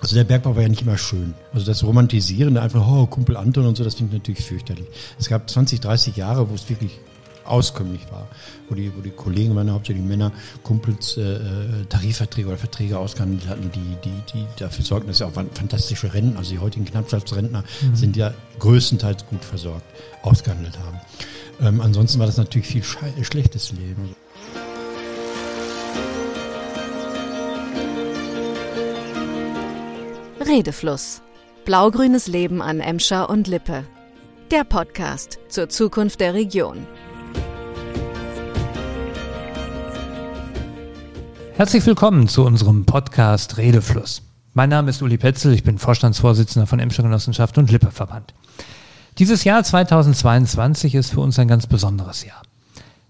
[0.00, 1.34] Also der Bergbau war ja nicht immer schön.
[1.52, 4.86] Also das Romantisieren, einfach, oh, Kumpel Anton und so, das klingt natürlich fürchterlich.
[5.18, 6.98] Es gab 20, 30 Jahre, wo es wirklich
[7.44, 8.28] auskömmlich war,
[8.68, 10.32] wo die, wo die Kollegen, meine hauptsächlich Männer,
[10.62, 15.26] Kumpels, äh, äh, Tarifverträge oder Verträge ausgehandelt hatten, die, die, die dafür sorgten, dass ja
[15.26, 17.96] auch fantastische Renten, also die heutigen Knappschaftsrentner mhm.
[17.96, 19.84] sind ja größtenteils gut versorgt,
[20.22, 21.00] ausgehandelt haben.
[21.60, 24.14] Ähm, ansonsten war das natürlich viel schlechtes Leben.
[30.40, 31.20] Redefluss.
[31.66, 33.84] Blaugrünes Leben an Emscher und Lippe.
[34.50, 36.86] Der Podcast zur Zukunft der Region.
[41.56, 44.22] Herzlich willkommen zu unserem Podcast Redefluss.
[44.54, 48.32] Mein Name ist Uli Petzel, ich bin Vorstandsvorsitzender von Emscher Genossenschaft und Lippe Verband.
[49.18, 52.40] Dieses Jahr 2022 ist für uns ein ganz besonderes Jahr.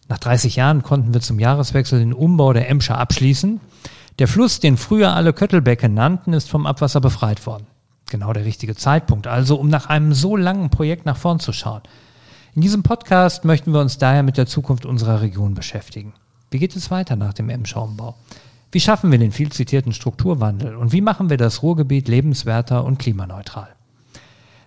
[0.09, 3.61] Nach 30 Jahren konnten wir zum Jahreswechsel den Umbau der Emscher abschließen.
[4.21, 7.67] Der Fluss, den früher alle Köttelbecke nannten, ist vom Abwasser befreit worden.
[8.11, 11.81] Genau der richtige Zeitpunkt also, um nach einem so langen Projekt nach vorn zu schauen.
[12.55, 16.13] In diesem Podcast möchten wir uns daher mit der Zukunft unserer Region beschäftigen.
[16.51, 18.15] Wie geht es weiter nach dem Emscher-Umbau?
[18.71, 22.99] Wie schaffen wir den viel zitierten Strukturwandel und wie machen wir das Ruhrgebiet lebenswerter und
[22.99, 23.71] klimaneutral?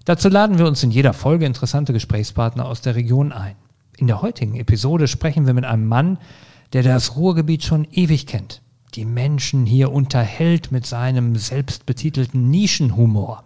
[0.05, 3.55] Dazu laden wir uns in jeder Folge interessante Gesprächspartner aus der Region ein.
[3.97, 6.17] In der heutigen Episode sprechen wir mit einem Mann,
[6.73, 8.62] der das Ruhrgebiet schon ewig kennt,
[8.95, 13.44] die Menschen hier unterhält mit seinem selbstbetitelten Nischenhumor.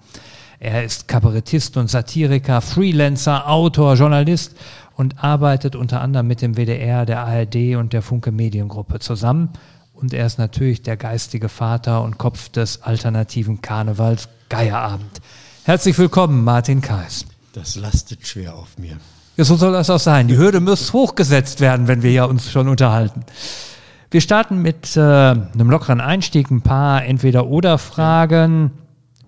[0.60, 4.56] Er ist Kabarettist und Satiriker, Freelancer, Autor, Journalist
[4.96, 9.50] und arbeitet unter anderem mit dem WDR, der ARD und der Funke Mediengruppe zusammen.
[9.94, 15.22] Und er ist natürlich der geistige Vater und Kopf des alternativen Karnevals Geierabend.
[15.64, 17.26] Herzlich willkommen, Martin Kais.
[17.54, 18.98] Das lastet schwer auf mir.
[19.38, 20.28] Ja, so soll das auch sein.
[20.28, 23.24] Die Hürde muss hochgesetzt werden, wenn wir ja uns schon unterhalten.
[24.10, 28.72] Wir starten mit äh, einem lockeren Einstieg, ein paar Entweder-Oder-Fragen.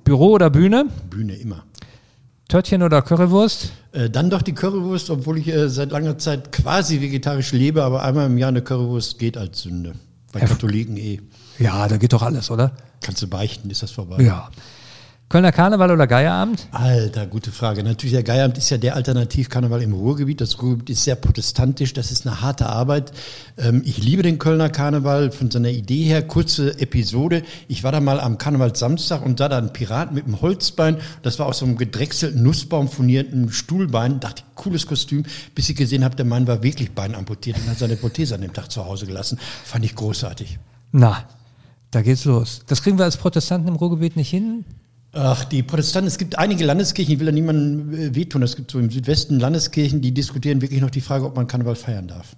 [0.06, 0.86] Büro oder Bühne?
[1.10, 1.66] Bühne immer.
[2.48, 3.74] Törtchen oder Currywurst?
[3.92, 8.04] Äh, dann doch die Currywurst, obwohl ich äh, seit langer Zeit quasi vegetarisch lebe, aber
[8.04, 9.96] einmal im Jahr eine Currywurst geht als Sünde.
[10.32, 11.20] Bei Katholiken eh.
[11.58, 12.72] Ja, da geht doch alles, oder?
[13.02, 14.24] Kannst du beichten, ist das vorbei.
[14.24, 14.50] Ja.
[15.30, 16.68] Kölner Karneval oder Geierabend?
[16.72, 17.84] Alter, gute Frage.
[17.84, 20.42] Natürlich, der Geierabend ist ja der Alternativkarneval im Ruhrgebiet.
[20.42, 23.12] Das Ruhrgebiet ist sehr protestantisch, das ist eine harte Arbeit.
[23.56, 26.26] Ähm, ich liebe den Kölner Karneval von seiner Idee her.
[26.26, 27.44] Kurze Episode.
[27.68, 30.98] Ich war da mal am Karnevalsamstag und sah da einen Pirat mit einem Holzbein.
[31.22, 34.20] Das war aus so einem gedrechselten Nussbaum furnierten Stuhlbein.
[34.20, 35.26] Dachte, cooles Kostüm.
[35.54, 38.42] Bis ich gesehen habe, der Mann war wirklich Bein amputiert und hat seine Prothese an
[38.42, 39.38] dem Tag zu Hause gelassen.
[39.64, 40.58] Fand ich großartig.
[40.92, 41.24] Na,
[41.92, 42.62] da geht's los.
[42.66, 44.66] Das kriegen wir als Protestanten im Ruhrgebiet nicht hin?
[45.12, 48.70] Ach, die Protestanten, es gibt einige Landeskirchen, ich will da niemandem äh, wehtun, es gibt
[48.70, 52.36] so im Südwesten Landeskirchen, die diskutieren wirklich noch die Frage, ob man Karneval feiern darf.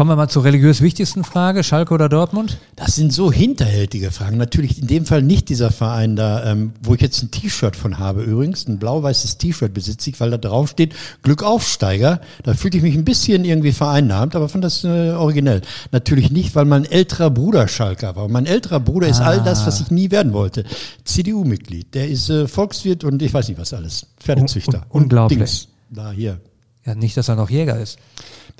[0.00, 2.56] Kommen wir mal zur religiös wichtigsten Frage, Schalke oder Dortmund?
[2.74, 4.38] Das sind so hinterhältige Fragen.
[4.38, 7.98] Natürlich in dem Fall nicht dieser Verein da, ähm, wo ich jetzt ein T-Shirt von
[7.98, 8.66] habe übrigens.
[8.66, 12.22] Ein blau-weißes T-Shirt besitze ich, weil da drauf steht Glückaufsteiger.
[12.44, 15.60] Da fühlte ich mich ein bisschen irgendwie vereinnahmt, aber fand das äh, originell.
[15.92, 18.26] Natürlich nicht, weil mein älterer Bruder Schalker war.
[18.28, 19.10] Mein älterer Bruder ah.
[19.10, 20.64] ist all das, was ich nie werden wollte.
[21.04, 21.94] CDU-Mitglied.
[21.94, 24.06] Der ist äh, Volkswirt und ich weiß nicht was alles.
[24.18, 24.86] Pferdezüchter.
[24.94, 25.38] Un unglaublich.
[25.40, 25.68] Dings.
[25.90, 26.40] Da, hier.
[26.86, 27.98] Ja, nicht, dass er noch Jäger ist.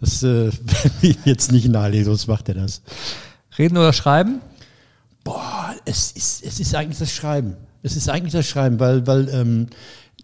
[0.00, 0.50] Das äh,
[1.24, 2.82] jetzt nicht nahelegen, sonst macht er das.
[3.58, 4.40] Reden oder schreiben?
[5.24, 7.56] Boah, es ist, es ist eigentlich das Schreiben.
[7.82, 9.66] Es ist eigentlich das Schreiben, weil, weil ähm,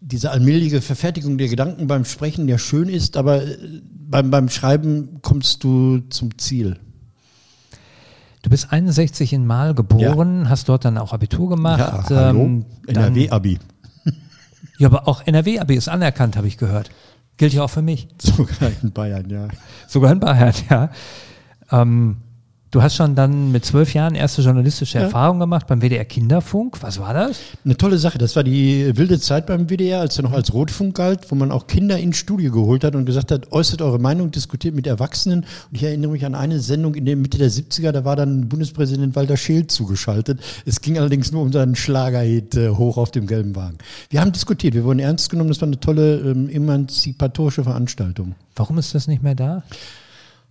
[0.01, 3.57] diese allmähliche Verfertigung der Gedanken beim Sprechen ja schön ist, aber äh,
[4.09, 6.79] beim, beim Schreiben kommst du zum Ziel.
[8.43, 10.51] Du bist 61 in Mal geboren, ja.
[10.51, 11.81] hast dort dann auch Abitur gemacht.
[11.81, 13.59] Ja, hallo, ähm, NRW-Abi.
[14.79, 16.91] Ja, aber auch NRW-Abi ist anerkannt, habe ich gehört.
[17.37, 18.09] Gilt ja auch für mich.
[18.19, 19.49] Sogar in Bayern, ja.
[19.87, 20.91] Sogar in Bayern, ja.
[21.71, 22.17] Ähm,
[22.77, 25.05] Du hast schon dann mit zwölf Jahren erste journalistische ja.
[25.05, 26.83] Erfahrung gemacht beim WDR Kinderfunk.
[26.83, 27.41] Was war das?
[27.65, 28.19] Eine tolle Sache.
[28.19, 31.53] Das war die wilde Zeit beim WDR, als er noch als Rotfunk galt, wo man
[31.53, 35.47] auch Kinder ins Studio geholt hat und gesagt hat, äußert eure Meinung, diskutiert mit Erwachsenen.
[35.71, 38.47] Und ich erinnere mich an eine Sendung in der Mitte der 70er, da war dann
[38.51, 40.41] Bundespräsident Walter Scheel zugeschaltet.
[40.67, 43.79] Es ging allerdings nur um seinen Schlagerhit äh, hoch auf dem gelben Wagen.
[44.11, 45.49] Wir haben diskutiert, wir wurden ernst genommen.
[45.49, 48.35] Das war eine tolle ähm, emanzipatorische Veranstaltung.
[48.55, 49.63] Warum ist das nicht mehr da?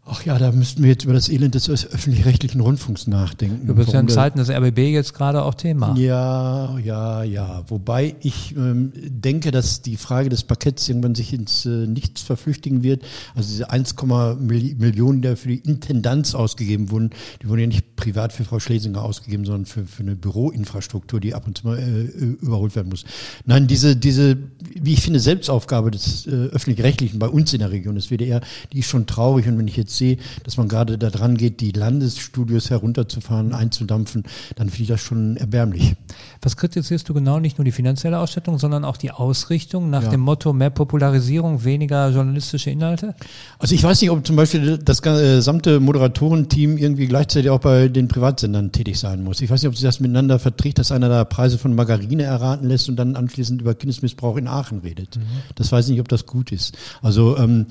[0.08, 3.66] Ach ja, da müssten wir jetzt über das Elend des öffentlich-rechtlichen Rundfunks nachdenken.
[3.66, 5.96] Du bist ja in Zeiten des RBB jetzt gerade auch Thema.
[5.98, 7.64] Ja, ja, ja.
[7.70, 12.84] Wobei ich ähm, denke, dass die Frage des Parketts irgendwann sich ins äh, Nichts verflüchtigen
[12.84, 13.04] wird.
[13.34, 13.96] Also diese 1,
[14.40, 17.10] Millionen, die für die Intendanz ausgegeben wurden,
[17.42, 21.34] die wurden ja nicht privat für Frau Schlesinger ausgegeben, sondern für, für eine Büroinfrastruktur, die
[21.34, 23.06] ab und zu mal äh, überholt werden muss.
[23.46, 24.38] Nein, diese, diese,
[24.80, 28.42] wie ich finde, Selbstaufgabe des äh, öffentlich-rechtlichen bei uns in der Region, des WDR,
[28.72, 29.48] die ist schon traurig.
[29.48, 34.24] Und wenn ich jetzt sehe, dass man gerade da dran geht, die Landesstudios herunterzufahren, einzudampfen,
[34.56, 35.96] dann finde ich das schon erbärmlich.
[36.42, 37.40] Was kritisierst du genau?
[37.40, 40.10] Nicht nur die finanzielle Ausstattung, sondern auch die Ausrichtung nach ja.
[40.10, 43.16] dem Motto mehr Popularisierung, weniger journalistische Inhalte?
[43.60, 48.08] Also ich weiß nicht, ob zum Beispiel das gesamte Moderatorenteam irgendwie gleichzeitig auch bei den
[48.08, 49.42] Privatsendern tätig sein muss.
[49.42, 52.68] Ich weiß nicht, ob sie das miteinander verträgt, dass einer da Preise von Margarine erraten
[52.68, 55.18] lässt und dann anschließend über Kindesmissbrauch in Aachen redet.
[55.18, 55.24] Mhm.
[55.56, 56.78] Das weiß ich nicht, ob das gut ist.
[57.02, 57.66] Also ähm,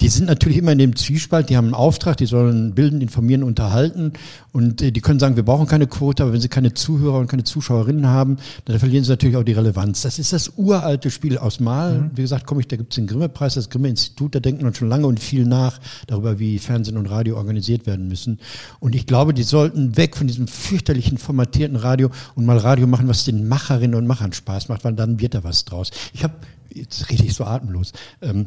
[0.00, 3.42] die sind natürlich immer in dem Zwiespalt, die haben einen Auftrag, die sollen bilden, informieren,
[3.42, 4.12] unterhalten
[4.52, 7.28] und äh, die können sagen, wir brauchen keine Quote, aber wenn sie keine Zuhörer und
[7.28, 10.02] keine Zuschauerinnen haben, dann verlieren sie natürlich auch die Relevanz.
[10.02, 12.00] Das ist das uralte Spiel aus Mal.
[12.00, 12.10] Mhm.
[12.14, 14.88] Wie gesagt, komme ich, da gibt es den Grimme-Preis, das Grimme-Institut, da denkt man schon
[14.88, 18.38] lange und viel nach darüber, wie Fernsehen und Radio organisiert werden müssen.
[18.80, 23.08] Und ich glaube, die sollten weg von diesem fürchterlichen formatierten Radio und mal Radio machen,
[23.08, 25.90] was den Macherinnen und Machern Spaß macht, weil dann wird da was draus.
[26.12, 26.34] Ich habe,
[26.78, 27.92] jetzt rede ich so atemlos.
[28.22, 28.46] Ähm,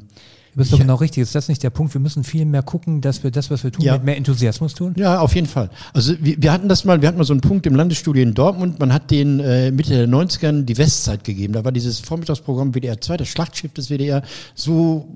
[0.53, 1.23] Du bist doch genau richtig.
[1.23, 1.93] Ist das nicht der Punkt?
[1.93, 3.93] Wir müssen viel mehr gucken, dass wir das, was wir tun, ja.
[3.93, 4.93] mit mehr Enthusiasmus tun?
[4.97, 5.69] Ja, auf jeden Fall.
[5.93, 8.33] Also wir, wir, hatten das mal, wir hatten mal so einen Punkt im Landesstudio in
[8.33, 8.77] Dortmund.
[8.77, 11.53] Man hat den äh, Mitte der 90ern die Westzeit gegeben.
[11.53, 14.23] Da war dieses Vormittagsprogramm WDR 2, das Schlachtschiff des WDR,
[14.53, 15.07] so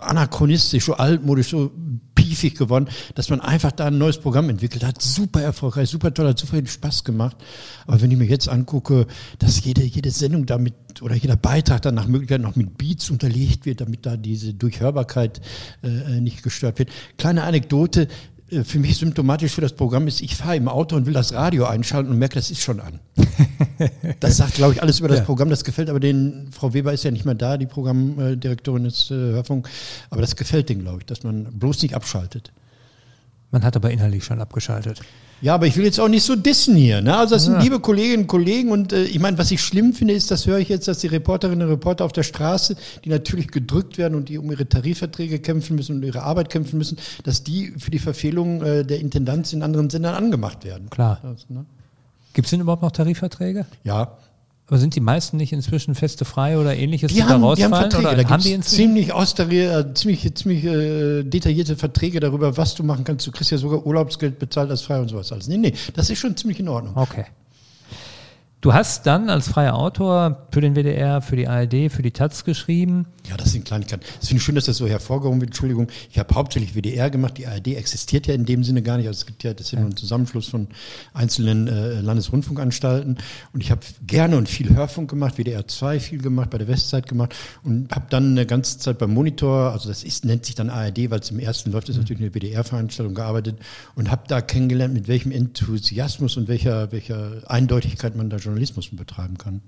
[0.00, 1.70] anachronistisch, so altmodisch, so
[2.14, 5.00] piefig geworden, dass man einfach da ein neues Programm entwickelt hat.
[5.02, 7.36] Super erfolgreich, super toll, hat super viel Spaß gemacht.
[7.86, 9.06] Aber wenn ich mir jetzt angucke,
[9.38, 13.66] dass jede, jede Sendung damit oder jeder Beitrag dann nach Möglichkeit noch mit Beats unterlegt
[13.66, 15.40] wird, damit da diese Durchhörbarkeit
[15.82, 16.90] äh, nicht gestört wird.
[17.16, 18.08] Kleine Anekdote, äh,
[18.64, 21.66] für mich symptomatisch für das Programm ist, ich fahre im Auto und will das Radio
[21.66, 22.98] einschalten und merke, das ist schon an.
[24.20, 25.24] das sagt, glaube ich, alles über das ja.
[25.24, 25.50] Programm.
[25.50, 29.14] Das gefällt aber den, Frau Weber ist ja nicht mehr da, die Programmdirektorin des äh,
[29.14, 29.68] Hörfunk,
[30.10, 32.52] aber das gefällt denen, glaube ich, dass man bloß nicht abschaltet.
[33.50, 35.00] Man hat aber innerlich schon abgeschaltet.
[35.42, 37.00] Ja, aber ich will jetzt auch nicht so dissen hier.
[37.00, 37.16] Ne?
[37.16, 37.60] Also das sind ja.
[37.60, 40.58] liebe Kolleginnen und Kollegen und äh, ich meine, was ich schlimm finde, ist, das höre
[40.58, 44.28] ich jetzt, dass die Reporterinnen und Reporter auf der Straße, die natürlich gedrückt werden und
[44.28, 47.98] die um ihre Tarifverträge kämpfen müssen und ihre Arbeit kämpfen müssen, dass die für die
[47.98, 50.90] Verfehlung äh, der Intendanz in anderen Sendern angemacht werden.
[50.90, 51.20] Klar.
[51.48, 51.64] ne?
[52.32, 53.66] Gibt es denn überhaupt noch Tarifverträge?
[53.82, 54.18] Ja,
[54.70, 57.72] aber sind die meisten nicht inzwischen feste frei oder ähnliches, die, die haben, da rausfallen?
[57.72, 62.56] Die haben Verträge, oder da haben die ziemlich austarierte, ziemlich, ziemlich äh, detaillierte Verträge darüber,
[62.56, 63.26] was du machen kannst.
[63.26, 65.48] Du kriegst ja sogar Urlaubsgeld bezahlt als frei und sowas alles.
[65.48, 66.96] Nee, nee, das ist schon ziemlich in Ordnung.
[66.96, 67.24] Okay.
[68.60, 72.44] Du hast dann als freier Autor für den WDR, für die ARD, für die Taz
[72.44, 73.06] geschrieben.
[73.26, 74.04] Ja, das sind Kleinigkeiten.
[74.18, 75.50] Das finde ich schön, dass das so hervorgehoben wird.
[75.50, 77.38] Entschuldigung, ich habe hauptsächlich WDR gemacht.
[77.38, 79.06] Die ARD existiert ja in dem Sinne gar nicht.
[79.06, 80.68] Also es gibt ja, das ist ja nur ein Zusammenschluss von
[81.14, 83.16] einzelnen äh, Landesrundfunkanstalten.
[83.54, 87.06] Und ich habe gerne und viel Hörfunk gemacht, WDR 2 viel gemacht, bei der Westzeit
[87.06, 90.68] gemacht und habe dann eine ganze Zeit beim Monitor, also das ist, nennt sich dann
[90.68, 92.02] ARD, weil es im ersten läuft, ist mhm.
[92.02, 93.56] natürlich eine WDR-Veranstaltung gearbeitet
[93.94, 98.90] und habe da kennengelernt, mit welchem Enthusiasmus und welcher, welcher Eindeutigkeit man da schon Journalismus
[98.90, 99.62] betreiben kann.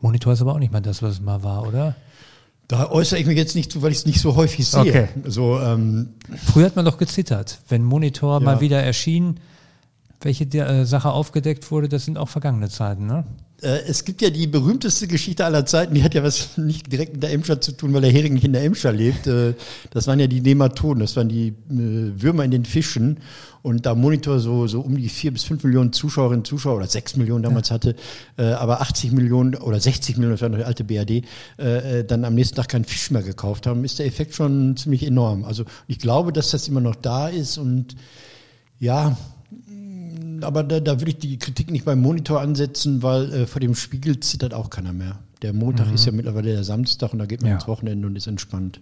[0.00, 1.96] Monitor ist aber auch nicht mal das, was es mal war, oder?
[2.68, 4.80] Da äußere ich mich jetzt nicht zu, weil ich es nicht so häufig sehe.
[4.80, 5.08] Okay.
[5.24, 6.10] So, ähm,
[6.46, 8.44] Früher hat man doch gezittert, wenn Monitor ja.
[8.44, 9.40] mal wieder erschien,
[10.20, 13.24] welche der, äh, Sache aufgedeckt wurde, das sind auch vergangene Zeiten, ne?
[13.62, 17.14] Äh, es gibt ja die berühmteste Geschichte aller Zeiten, die hat ja was nicht direkt
[17.14, 19.26] mit der Emscher zu tun, weil der Hering nicht in der Emscher lebt.
[19.26, 19.54] Äh,
[19.90, 23.18] das waren ja die Nematoden, das waren die äh, Würmer in den Fischen.
[23.62, 26.86] Und da Monitor so, so um die vier bis fünf Millionen Zuschauerinnen und Zuschauer oder
[26.86, 27.94] sechs Millionen damals hatte,
[28.38, 31.24] aber 80 Millionen oder 60 Millionen, das war noch die alte BAD,
[32.08, 35.44] dann am nächsten Tag keinen Fisch mehr gekauft haben, ist der Effekt schon ziemlich enorm.
[35.44, 37.96] Also ich glaube, dass das immer noch da ist und
[38.78, 39.14] ja,
[40.44, 43.74] aber da, da würde ich die Kritik nicht beim Monitor ansetzen, weil äh, vor dem
[43.74, 45.18] Spiegel zittert auch keiner mehr.
[45.42, 45.94] Der Montag mhm.
[45.94, 47.56] ist ja mittlerweile der Samstag und da geht man ja.
[47.56, 48.80] ins Wochenende und ist entspannt.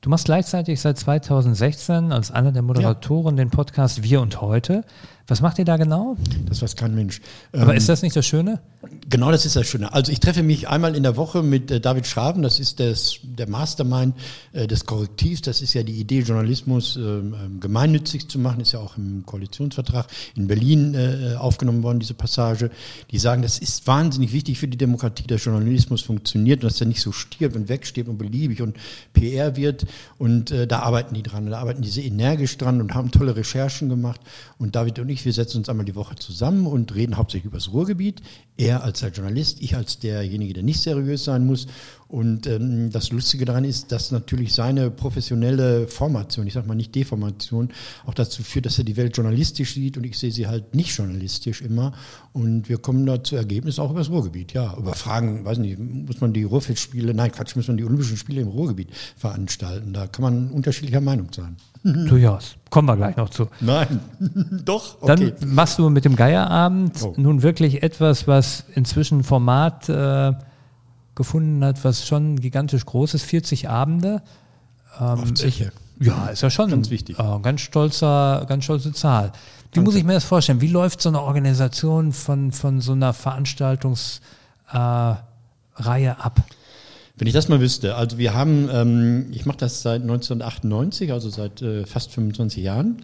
[0.00, 3.44] Du machst gleichzeitig seit 2016 als einer der Moderatoren ja.
[3.44, 4.84] den Podcast Wir und Heute.
[5.28, 6.16] Was macht ihr da genau?
[6.48, 7.20] Das weiß kein Mensch.
[7.52, 8.60] Aber ähm, ist das nicht das Schöne?
[9.10, 9.92] Genau, das ist das Schöne.
[9.92, 13.18] Also ich treffe mich einmal in der Woche mit äh, David Schraven, das ist das,
[13.22, 14.14] der Mastermind
[14.52, 15.42] äh, des Korrektivs.
[15.42, 17.00] Das ist ja die Idee, Journalismus äh,
[17.58, 20.06] gemeinnützig zu machen, ist ja auch im Koalitionsvertrag
[20.36, 22.70] in Berlin äh, aufgenommen worden, diese Passage.
[23.10, 26.86] Die sagen, das ist wahnsinnig wichtig für die Demokratie, dass Journalismus funktioniert und dass er
[26.86, 28.76] nicht so stirbt und wegstirbt und beliebig und
[29.12, 29.86] PR wird.
[30.18, 33.34] Und äh, da arbeiten die dran, da arbeiten die sehr energisch dran und haben tolle
[33.34, 34.20] Recherchen gemacht.
[34.58, 37.46] Und David und ich ich, wir setzen uns einmal die Woche zusammen und reden hauptsächlich
[37.46, 38.20] über das Ruhrgebiet.
[38.56, 41.66] Er als der Journalist, ich als derjenige, der nicht seriös sein muss.
[42.08, 46.94] Und ähm, das Lustige daran ist, dass natürlich seine professionelle Formation, ich sage mal nicht
[46.94, 47.70] Deformation,
[48.06, 50.96] auch dazu führt, dass er die Welt journalistisch sieht und ich sehe sie halt nicht
[50.96, 51.92] journalistisch immer.
[52.32, 54.52] Und wir kommen da zu Ergebnissen auch über das Ruhrgebiet.
[54.52, 58.16] Ja, über Fragen, weiß nicht, muss man die Ruhrfeldspiele, nein Quatsch, muss man die Olympischen
[58.16, 59.92] Spiele im Ruhrgebiet veranstalten.
[59.92, 61.56] Da kann man unterschiedlicher Meinung sein.
[61.82, 62.56] Durchaus.
[62.70, 63.48] Kommen wir gleich noch zu.
[63.60, 64.00] Nein,
[64.64, 65.02] doch.
[65.02, 65.34] Okay.
[65.40, 67.14] Dann machst du mit dem Geierabend oh.
[67.16, 70.32] nun wirklich etwas, was inzwischen Format äh,
[71.16, 74.22] gefunden hat, was schon gigantisch groß ist, 40 Abende.
[75.00, 75.72] Ähm, Auf Zeche.
[75.98, 77.18] Ja, ist ja schon Ganz wichtig.
[77.18, 79.32] Äh, ganz stolzer, ganz stolze Zahl.
[79.72, 80.60] Wie muss ich mir das vorstellen?
[80.60, 84.20] Wie läuft so eine Organisation von, von so einer Veranstaltungsreihe
[84.72, 86.42] äh, ab?
[87.18, 91.30] Wenn ich das mal wüsste, also wir haben, ähm, ich mache das seit 1998, also
[91.30, 93.02] seit äh, fast 25 Jahren.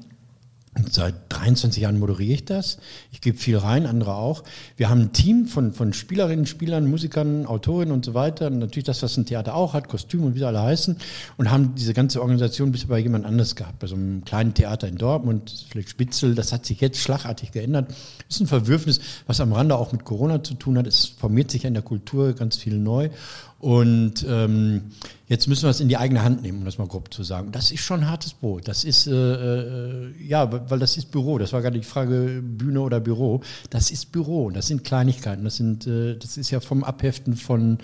[0.74, 2.78] Und seit 23 Jahren moderiere ich das.
[3.10, 4.42] Ich gebe viel rein, andere auch.
[4.78, 8.46] Wir haben ein Team von, von Spielerinnen, Spielern, Musikern, Autorinnen und so weiter.
[8.46, 10.96] Und natürlich das, was ein Theater auch hat, Kostüm und wie sie alle heißen.
[11.36, 13.80] Und haben diese ganze Organisation bisher bei jemand anders gehabt.
[13.80, 16.34] Bei so einem kleinen Theater in Dortmund, vielleicht Spitzel.
[16.34, 17.92] Das hat sich jetzt schlagartig geändert.
[18.30, 20.86] Ist ein Verwürfnis, was am Rande auch mit Corona zu tun hat.
[20.86, 23.10] Es formiert sich ja in der Kultur ganz viel neu.
[23.58, 24.90] Und ähm,
[25.32, 27.52] jetzt müssen wir es in die eigene Hand nehmen, um das mal grob zu sagen.
[27.52, 28.68] Das ist schon hartes Brot.
[28.68, 31.38] Das ist, äh, äh, ja, weil das ist Büro.
[31.38, 33.40] Das war gerade die Frage Bühne oder Büro.
[33.70, 34.50] Das ist Büro.
[34.50, 35.42] Das sind Kleinigkeiten.
[35.44, 37.78] Das sind, äh, das ist ja vom Abheften von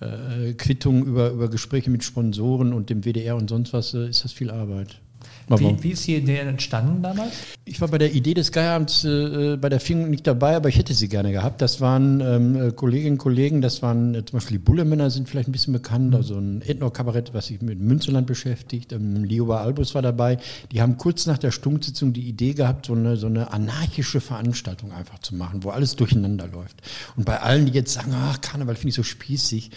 [0.00, 4.24] äh, Quittungen über, über Gespräche mit Sponsoren und dem WDR und sonst was, äh, ist
[4.24, 4.98] das viel Arbeit.
[5.48, 7.32] Wie, wie ist die Idee entstanden damals?
[7.64, 10.78] Ich war bei der Idee des Geierabends äh, bei der Fing nicht dabei, aber ich
[10.78, 11.60] hätte sie gerne gehabt.
[11.60, 15.28] Das waren ähm, äh, Kolleginnen und Kollegen, das waren äh, zum Beispiel die Bullemänner sind
[15.28, 16.16] vielleicht ein bisschen bekannt, mhm.
[16.16, 18.92] also ein Ethno-Kabarett, was sich mit Münzeland beschäftigt.
[18.92, 20.38] Ähm, Lioba Albus war dabei.
[20.72, 24.92] Die haben kurz nach der Stunksitzung die Idee gehabt, so eine, so eine anarchische Veranstaltung
[24.92, 26.82] einfach zu machen, wo alles durcheinander läuft.
[27.16, 29.70] Und bei allen, die jetzt sagen, ach, Karneval finde ich so spießig,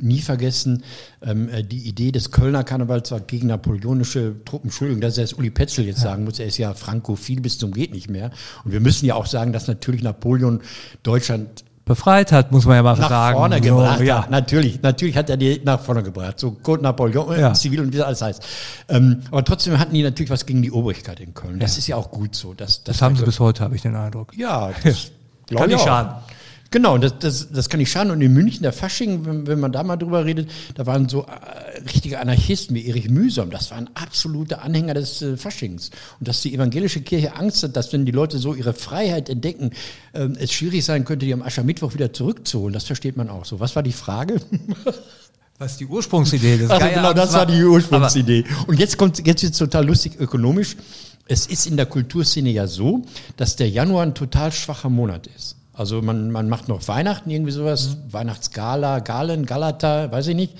[0.00, 0.82] nie vergessen,
[1.22, 4.68] ähm, äh, die Idee des Kölner Karnevals war gegen napoleonische Truppen.
[4.68, 6.10] Entschuldigung, dass er es Uli Petzel jetzt ja.
[6.10, 6.38] sagen muss.
[6.38, 8.30] Er ist ja frankophil bis zum geht nicht mehr.
[8.64, 10.60] Und wir müssen ja auch sagen, dass natürlich Napoleon
[11.02, 13.34] Deutschland befreit hat, muss man ja mal nach sagen.
[13.34, 13.98] Nach vorne gebracht.
[13.98, 14.26] So, ja.
[14.30, 16.40] natürlich, natürlich hat er die nach vorne gebracht.
[16.40, 17.52] So Code Napoleon, ja.
[17.52, 18.46] Zivil und wie das alles heißt.
[18.88, 21.58] Ähm, aber trotzdem hatten die natürlich was gegen die Obrigkeit in Köln.
[21.60, 21.78] Das ja.
[21.78, 22.54] ist ja auch gut so.
[22.54, 24.36] Das, das, das haben sie bis heute, habe ich den Eindruck.
[24.36, 25.10] Ja, das
[25.54, 26.14] kann nicht schaden.
[26.70, 28.10] Genau, das, das, das kann nicht schaden.
[28.10, 31.22] Und in München, der Fasching, wenn, wenn man da mal drüber redet, da waren so
[31.22, 33.50] äh, richtige Anarchisten wie Erich Mühsam.
[33.50, 35.90] Das waren absolute Anhänger des äh, Faschings.
[36.18, 39.70] Und dass die evangelische Kirche Angst hat, dass wenn die Leute so ihre Freiheit entdecken,
[40.12, 42.72] äh, es schwierig sein könnte, die am Aschermittwoch wieder zurückzuholen.
[42.72, 43.60] Das versteht man auch so.
[43.60, 44.40] Was war die Frage?
[45.58, 48.44] Was die Ursprungsidee des also Genau, das war die Ursprungsidee.
[48.66, 50.76] Und jetzt kommt, jetzt wird's total lustig ökonomisch.
[51.26, 53.02] Es ist in der Kulturszene ja so,
[53.36, 55.53] dass der Januar ein total schwacher Monat ist.
[55.76, 58.12] Also man, man macht noch Weihnachten, irgendwie sowas, mhm.
[58.12, 60.56] Weihnachtsgala, Galen, Galata, weiß ich nicht.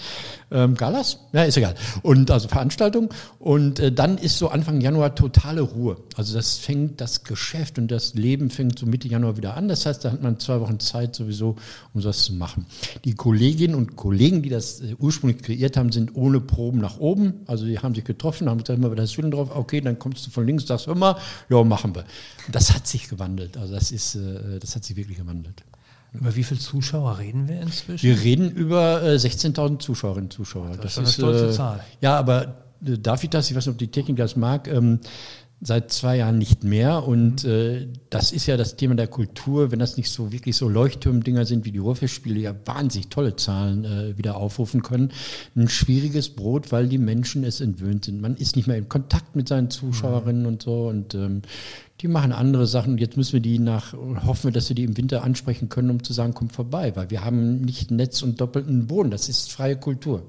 [0.51, 1.19] Ähm, Galas?
[1.33, 1.75] Ja, ist egal.
[2.03, 3.11] Und also Veranstaltung.
[3.39, 5.97] Und äh, dann ist so Anfang Januar totale Ruhe.
[6.17, 9.69] Also das fängt das Geschäft und das Leben fängt so Mitte Januar wieder an.
[9.69, 11.57] Das heißt, da hat man zwei Wochen Zeit sowieso,
[11.93, 12.67] um sowas zu machen.
[13.05, 17.41] Die Kolleginnen und Kollegen, die das äh, ursprünglich kreiert haben, sind ohne Proben nach oben.
[17.47, 20.27] Also die haben sich getroffen, haben gesagt, mal, da ist Willen drauf, okay, dann kommst
[20.27, 21.17] du von links, sagst, mal,
[21.49, 22.05] ja, machen wir.
[22.51, 23.57] Das hat sich gewandelt.
[23.57, 25.65] Also das ist, äh, das hat sich wirklich gewandelt.
[26.15, 28.07] Über wie viele Zuschauer reden wir inzwischen?
[28.07, 30.69] Wir reden über äh, 16.000 Zuschauerinnen und Zuschauer.
[30.69, 31.81] Das, das ist eine stolze äh, Zahl.
[32.01, 32.55] Ja, aber
[32.87, 33.51] äh, darf ich das?
[33.51, 34.69] Ich weiß nicht, ob die Technik das mag.
[34.69, 35.01] Ähm,
[35.67, 37.07] seit zwei Jahren nicht mehr.
[37.07, 37.51] Und mhm.
[37.51, 41.45] äh, das ist ja das Thema der Kultur, wenn das nicht so wirklich so Leuchtturmdinger
[41.45, 45.11] sind wie die Ruhrfestspiele, ja wahnsinnig tolle Zahlen äh, wieder aufrufen können.
[45.57, 48.21] Ein schwieriges Brot, weil die Menschen es entwöhnt sind.
[48.21, 50.49] Man ist nicht mehr in Kontakt mit seinen Zuschauerinnen mhm.
[50.49, 50.89] und so.
[50.89, 51.43] Und ähm,
[52.01, 52.99] die machen andere Sachen.
[52.99, 53.95] Jetzt müssen wir die nach,
[54.27, 57.11] hoffen wir, dass wir die im Winter ansprechen können, um zu sagen, kommt vorbei, weil
[57.11, 59.11] wir haben nicht Netz und doppelten Boden.
[59.11, 60.25] Das ist freie Kultur.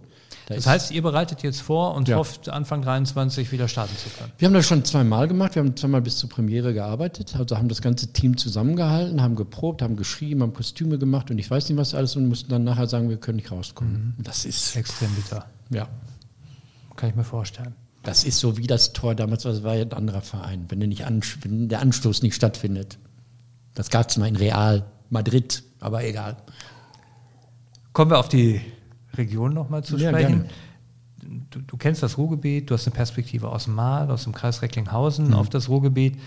[0.48, 2.18] Da das heißt, ihr bereitet jetzt vor und ja.
[2.18, 4.32] hofft, Anfang 23 wieder starten zu können.
[4.38, 5.56] Wir haben das schon zweimal gemacht.
[5.56, 7.36] Wir haben zweimal bis zur Premiere gearbeitet.
[7.36, 11.50] Also haben das ganze Team zusammengehalten, haben geprobt, haben geschrieben, haben Kostüme gemacht und ich
[11.50, 14.14] weiß nicht was alles und mussten dann nachher sagen, wir können nicht rauskommen.
[14.18, 14.24] Mhm.
[14.24, 15.46] Das ist extrem bitter.
[15.72, 15.88] Ja.
[16.96, 17.74] Kann ich mir vorstellen.
[18.04, 20.88] Das ist so wie das Tor damals, das war ja ein anderer Verein, wenn der,
[20.88, 21.04] nicht
[21.44, 23.00] wenn der Anstoß nicht stattfindet.
[23.74, 26.38] Das gab es mal in Real Madrid, aber egal.
[27.94, 28.62] Kommen wir auf die
[29.18, 30.46] Region nochmal zu ja, sprechen.
[31.50, 34.62] Du, du, kennst das Ruhrgebiet, du hast eine Perspektive aus dem Mahl, aus dem Kreis
[34.62, 35.34] Recklinghausen mhm.
[35.34, 36.20] auf das Ruhrgebiet.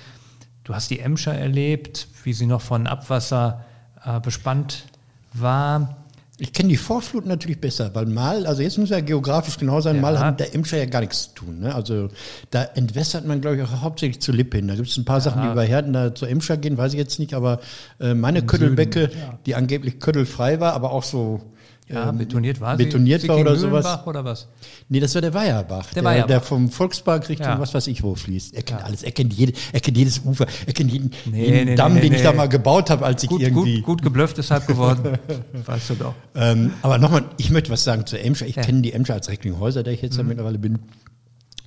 [0.64, 3.64] Du hast die Emscher erlebt, wie sie noch von Abwasser
[4.04, 4.84] äh, bespannt
[5.32, 5.96] war.
[6.40, 9.96] Ich kenne die Vorflut natürlich besser, weil mal, also jetzt muss ja geografisch genau sein,
[9.96, 10.02] ja.
[10.02, 11.60] mal hat der Emscher ja gar nichts zu tun.
[11.60, 11.74] Ne?
[11.74, 12.10] Also
[12.50, 14.68] da entwässert man, glaube ich, auch hauptsächlich zu Lippe hin.
[14.68, 15.22] Da gibt es ein paar ja.
[15.22, 17.60] Sachen, die über Herden da zur Emscher gehen, weiß ich jetzt nicht, aber
[17.98, 19.38] äh, meine Köttelbecke, ja.
[19.46, 21.40] die angeblich köttelfrei war, aber auch so
[21.88, 23.28] ja, ähm, betoniert war betoniert sie.
[23.28, 24.06] war oder sowas.
[24.06, 24.48] oder was?
[24.88, 25.86] Nee, das war der Weierbach.
[25.86, 26.26] Der, der, Weierbach.
[26.26, 27.60] der vom Volkspark Richtung ja.
[27.60, 28.54] was weiß ich wo fließt.
[28.54, 28.86] Er kennt ja.
[28.86, 31.94] alles, er kennt, jede, er kennt jedes Ufer, er kennt jeden, nee, jeden nee, Damm,
[31.94, 33.76] nee, den ich da mal gebaut habe, als ich gut, irgendwie...
[33.76, 35.18] Gut, gut geblufft deshalb geworden,
[35.66, 36.14] weißt du doch.
[36.34, 38.46] Ähm, aber nochmal, ich möchte was sagen zur Emscher.
[38.46, 38.62] Ich ja.
[38.62, 40.20] kenne die Emscher als Recklinghäuser, der ich jetzt mhm.
[40.20, 40.78] ja mittlerweile bin.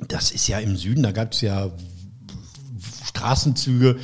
[0.07, 1.71] Das ist ja im Süden, da gab es ja
[3.05, 3.97] Straßenzüge,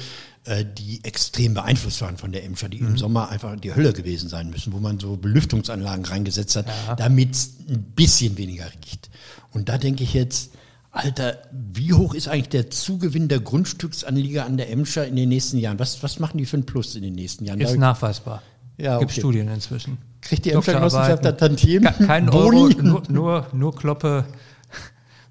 [0.65, 2.89] die extrem beeinflusst waren von der Emscher, die mhm.
[2.89, 6.95] im Sommer einfach die Hölle gewesen sein müssen, wo man so Belüftungsanlagen reingesetzt hat, ja.
[6.95, 9.09] damit es ein bisschen weniger riecht.
[9.51, 10.51] Und da denke ich jetzt,
[10.91, 15.57] Alter, wie hoch ist eigentlich der Zugewinn der Grundstücksanlieger an der Emscher in den nächsten
[15.57, 15.79] Jahren?
[15.79, 17.59] Was, was machen die für ein Plus in den nächsten Jahren?
[17.59, 18.41] Ist nachweisbar.
[18.77, 19.19] Ja, Gibt okay.
[19.19, 19.97] Studien inzwischen.
[20.21, 21.31] Kriegt die Emscher Genossenschaft da.
[21.33, 21.93] Tantiemen?
[21.93, 22.57] Ke- Kein Boni?
[22.57, 24.25] Euro, nur, nur, nur Kloppe,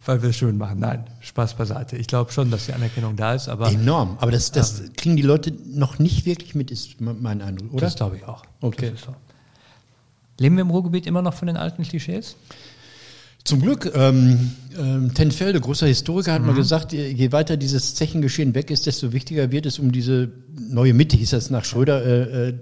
[0.06, 0.78] weil wir es schön machen.
[0.80, 1.96] Nein, Spaß beiseite.
[1.96, 4.16] Ich glaube schon, dass die Anerkennung da ist, aber Enorm.
[4.20, 7.86] Aber das, das kriegen die Leute noch nicht wirklich mit, ist mein Eindruck, oder?
[7.86, 8.44] das glaube ich auch.
[8.60, 8.92] Okay.
[8.96, 9.14] So.
[10.38, 12.36] Leben wir im Ruhrgebiet immer noch von den alten Klischees?
[13.44, 18.56] Zum Glück, ähm, ähm, Tenfelde, großer Historiker, hat mal gesagt, je je weiter dieses Zechengeschehen
[18.56, 22.48] weg ist, desto wichtiger wird es, um diese neue Mitte, hieß das nach Schröder, äh,
[22.48, 22.54] äh,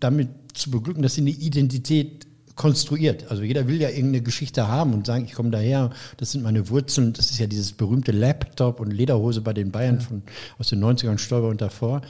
[0.00, 2.26] damit zu beglücken, dass sie eine Identität
[2.62, 3.28] konstruiert.
[3.28, 6.68] Also jeder will ja irgendeine Geschichte haben und sagen, ich komme daher, das sind meine
[6.68, 7.12] Wurzeln.
[7.12, 10.22] Das ist ja dieses berühmte Laptop und Lederhose bei den Bayern von,
[10.60, 12.02] aus den 90ern, Stolper und davor.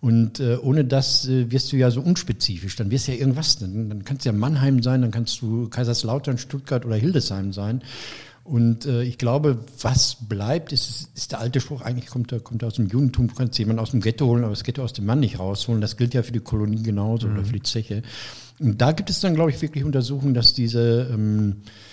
[0.00, 2.74] Und äh, ohne das äh, wirst du ja so unspezifisch.
[2.74, 3.58] Dann wirst du ja irgendwas.
[3.58, 7.80] Dann, dann kannst du ja Mannheim sein, dann kannst du Kaiserslautern, Stuttgart oder Hildesheim sein.
[8.42, 12.74] Und äh, ich glaube, was bleibt, ist, ist der alte Spruch, eigentlich kommt kommt aus
[12.74, 15.20] dem Judentum, du kannst jemanden aus dem Ghetto holen, aber das Ghetto aus dem Mann
[15.20, 15.80] nicht rausholen.
[15.80, 18.02] Das gilt ja für die Kolonie genauso oder für die Zeche.
[18.60, 21.89] Da gibt es dann, glaube ich, wirklich Untersuchungen, dass diese ähm, äh,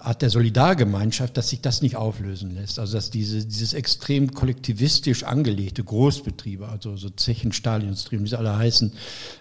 [0.00, 2.78] Art der Solidargemeinschaft, dass sich das nicht auflösen lässt.
[2.78, 8.56] Also dass diese, dieses extrem kollektivistisch angelegte Großbetriebe, also so Zechen, Stahlindustrie, wie sie alle
[8.56, 8.92] heißen,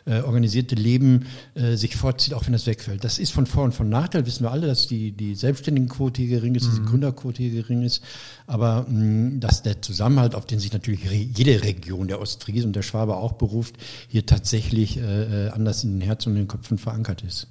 [0.05, 3.05] äh, organisierte Leben äh, sich fortzieht, auch wenn das wegfällt.
[3.05, 6.39] Das ist von Vor- und von Nachteil, wissen wir alle, dass die, die Selbstständigenquote hier
[6.39, 8.03] gering ist, dass die Gründerquote hier gering ist.
[8.47, 12.75] Aber mh, dass der Zusammenhalt, auf den sich natürlich re jede Region der Ostfriese und
[12.75, 13.75] der Schwabe auch beruft,
[14.09, 17.47] hier tatsächlich äh, äh, anders in den Herzen und den Köpfen verankert ist.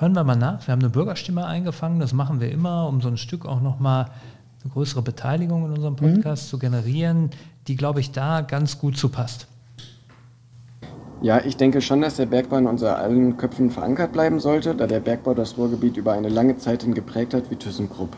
[0.00, 0.66] Hören wir mal nach.
[0.66, 2.00] Wir haben eine Bürgerstimme eingefangen.
[2.00, 4.06] Das machen wir immer, um so ein Stück auch nochmal
[4.64, 7.28] eine größere Beteiligung in unserem Podcast zu generieren,
[7.68, 9.46] die, glaube ich, da ganz gut zu passt.
[11.20, 14.86] Ja, ich denke schon, dass der Bergbau in unseren allen Köpfen verankert bleiben sollte, da
[14.86, 18.16] der Bergbau das Ruhrgebiet über eine lange Zeit hin geprägt hat wie ThyssenKrupp.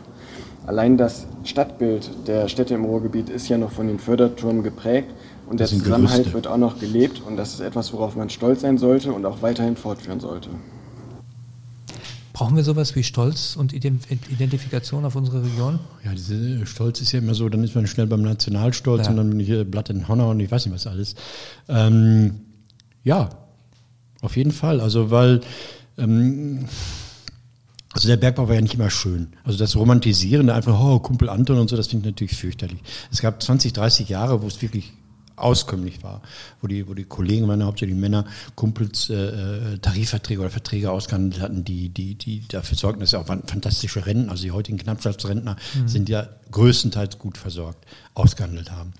[0.65, 5.13] Allein das Stadtbild der Städte im Ruhrgebiet ist ja noch von den Förderturmen geprägt
[5.49, 6.33] und der Zusammenhalt Gerüste.
[6.33, 9.41] wird auch noch gelebt und das ist etwas, worauf man stolz sein sollte und auch
[9.41, 10.47] weiterhin fortführen sollte.
[12.33, 15.79] Brauchen wir sowas wie Stolz und Ident- Identifikation auf unsere Region?
[16.03, 19.11] Ja, diese Stolz ist ja immer so, dann ist man schnell beim Nationalstolz Ja.
[19.11, 21.13] und dann bin ich hier Blatt in Honor und ich weiß nicht was alles.
[21.69, 22.41] Ähm,
[23.03, 23.29] ja,
[24.21, 24.81] auf jeden Fall.
[24.81, 25.41] Also weil
[25.99, 26.65] ähm,
[27.93, 29.27] also der Bergbau war ja nicht immer schön.
[29.43, 32.79] Also das Romantisieren, einfach, oh, Kumpel Anton und so, das finde ich natürlich fürchterlich.
[33.11, 34.91] Es gab 20, 30 Jahre, wo es wirklich
[35.35, 36.21] auskömmlich war,
[36.61, 39.13] wo die, wo die Kollegen, meine hauptsächlich Männer, Kumpels äh,
[39.73, 44.05] äh, Tarifverträge oder Verträge ausgehandelt hatten, die, die, die dafür sorgten, dass ja auch fantastische
[44.05, 48.93] Renten, also die heutigen Knappschaftsrentner sind ja größtenteils gut versorgt, ausgehandelt haben.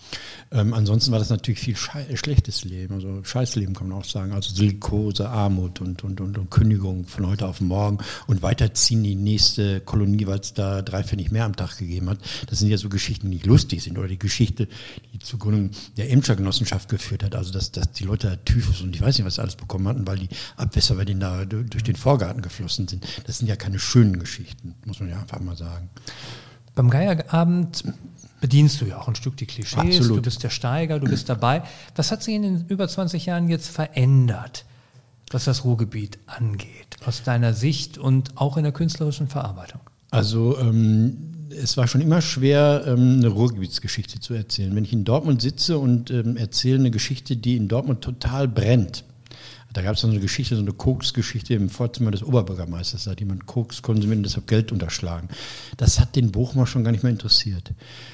[0.52, 4.34] Ähm, ansonsten war das natürlich viel schei schlechtes Leben, also Scheißleben kann man auch sagen,
[4.34, 9.16] also Silikose, Armut und, und, und, und Kündigung von heute auf morgen und weiterziehen die
[9.16, 12.20] nächste Kolonie, weil es da drei Pfennig mehr am Tag gegeben hat.
[12.50, 14.68] Das sind ja so Geschichten, die nicht lustig sind oder die Geschichte,
[15.14, 18.96] die zur Gründung der Emscher Genossenschaft geführt hat, also dass, dass die Leute Typhus und
[18.96, 21.84] ich weiß nicht, was alles bekommen hatten, weil die Abwässer bei denen da du- durch
[21.84, 23.06] den Vorgarten geflossen sind.
[23.26, 25.90] Das sind ja keine schönen Geschichten, muss man ja einfach mal sagen.
[26.76, 27.84] Beim Geierabend
[28.42, 29.80] bedienst du ja auch ein Stück die Klischees.
[29.80, 30.18] Absolut.
[30.18, 31.64] Du bist der Steiger, du bist dabei.
[31.96, 34.66] Was hat sich in den über 20 Jahren jetzt verändert,
[35.32, 39.82] was das Ruhrgebiet angeht, aus deiner Sicht und auch in der künstlerischen Verarbeitung?
[40.12, 44.76] Also ähm, es war schon immer schwer, ähm, eine Ruhrgebietsgeschichte zu erzählen.
[44.76, 49.06] Wenn ich in Dortmund sitze und ähm, erzähle eine Geschichte, die in Dortmund total brennt,
[49.74, 53.06] da gab es so eine Geschichte, so eine Koks-Geschichte im Vorzimmer des Oberbürgermeisters.
[53.06, 55.30] Da hat jemand Koks konsumiert und deshalb Geld unterschlagen.
[55.78, 57.72] Das hat den Bochumer schon gar nicht mehr interessiert.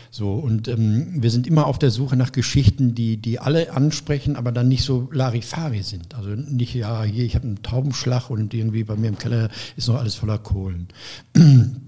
[0.10, 4.38] So, und ähm, wir sind immer auf der Suche nach Geschichten, die, die alle ansprechen,
[4.38, 6.16] aber dann nicht so Larifari sind.
[6.16, 9.90] Also nicht, ja, hier, ich habe einen Taubenschlag und irgendwie bei mir im Keller ist
[9.90, 10.88] noch alles voller Kohlen.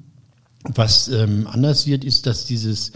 [0.64, 2.92] Was ähm, anders wird, ist, dass dieses,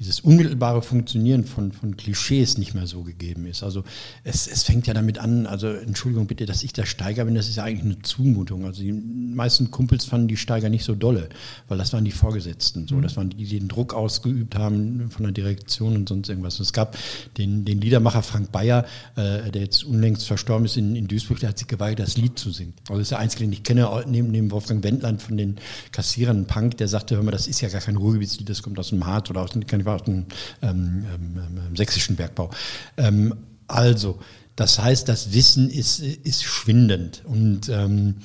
[0.00, 3.62] dieses unmittelbare Funktionieren von, von Klischees nicht mehr so gegeben ist.
[3.62, 3.84] Also
[4.24, 7.48] es, es fängt ja damit an, also Entschuldigung bitte, dass ich der Steiger bin, das
[7.48, 8.64] ist ja eigentlich eine Zumutung.
[8.64, 11.28] Also die meisten Kumpels fanden die Steiger nicht so dolle,
[11.68, 12.88] weil das waren die Vorgesetzten.
[12.88, 16.58] So, das waren die, die den Druck ausgeübt haben von der Direktion und sonst irgendwas.
[16.58, 16.96] Und es gab
[17.36, 18.86] den, den Liedermacher Frank Bayer,
[19.16, 22.38] äh, der jetzt unlängst verstorben ist in, in Duisburg, der hat sich geweigert, das Lied
[22.38, 22.72] zu singen.
[22.88, 25.56] Also das ist der einzige, den ich kenne, neben, neben Wolfgang Wendland von den
[25.92, 28.88] Kassierern Punk, der sagte, hör mal, das ist ja gar kein Ruhrgebietslied, das kommt aus
[28.88, 29.66] dem Harz oder aus, dem-
[29.98, 30.26] dem
[30.62, 32.50] ähm, ähm, ähm, sächsischen Bergbau.
[32.96, 33.34] Ähm,
[33.66, 34.18] also,
[34.56, 38.16] das heißt, das Wissen ist, ist schwindend und ähm,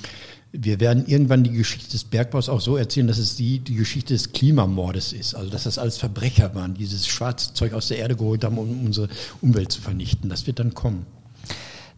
[0.51, 4.13] wir werden irgendwann die Geschichte des Bergbaus auch so erzählen, dass es die, die Geschichte
[4.13, 5.35] des Klimamordes ist.
[5.35, 8.57] Also, dass das alles Verbrecher waren, die dieses schwarze Zeug aus der Erde geholt haben,
[8.57, 9.09] um unsere
[9.41, 10.29] Umwelt zu vernichten.
[10.29, 11.05] Das wird dann kommen.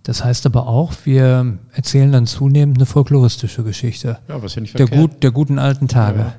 [0.03, 4.19] Das heißt aber auch, wir erzählen dann zunehmend eine folkloristische Geschichte.
[4.29, 6.19] Ja, was ja nicht Der, gut, der guten alten Tage.
[6.19, 6.25] Ja.
[6.25, 6.35] Ja,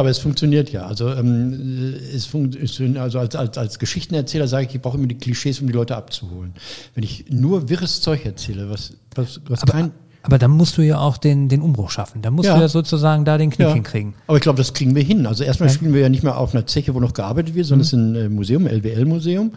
[0.00, 0.86] aber es funktioniert ja.
[0.86, 5.18] Also ähm, es funktioniert, also als, als, als Geschichtenerzähler sage ich, ich brauche immer die
[5.18, 6.54] Klischees, um die Leute abzuholen.
[6.94, 9.92] Wenn ich nur wirres Zeug erzähle, was, was, was aber, kein
[10.26, 12.22] aber dann musst du ja auch den, den Umbruch schaffen.
[12.22, 12.54] Dann musst Ja.
[12.56, 13.74] du ja sozusagen da den Knick Ja.
[13.74, 14.14] hinkriegen.
[14.26, 15.26] Aber ich glaube, das kriegen wir hin.
[15.26, 15.74] Also erstmal Ja.
[15.74, 17.92] spielen wir ja nicht mehr auf einer Zeche, wo noch gearbeitet wird, sondern es ist
[17.92, 19.52] ein äh, Museum, LWL-Museum.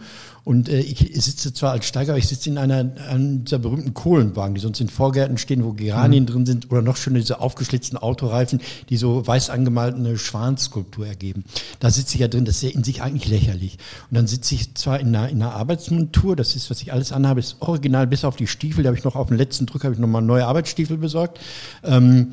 [0.48, 3.92] Und äh, ich sitze zwar als Steiger, aber ich sitze in einer, einer dieser berühmten
[3.92, 7.98] Kohlenwagen, die sonst in Vorgärten stehen, wo Geranien drin sind oder noch schöner diese aufgeschlitzten
[7.98, 11.44] Autoreifen, die so weiß angemalten eine Schwanskulptur ergeben.
[11.80, 13.76] Da sitze ich ja drin, das ist ja in sich eigentlich lächerlich.
[14.10, 17.12] Und dann sitze ich zwar in einer, in einer Arbeitsmontur, das ist, was ich alles
[17.12, 19.84] anhabe, ist original bis auf die Stiefel, da habe ich noch auf den letzten Drück,
[19.84, 21.40] habe ich nochmal neue Arbeitsstiefel besorgt.
[21.84, 22.28] Ähm,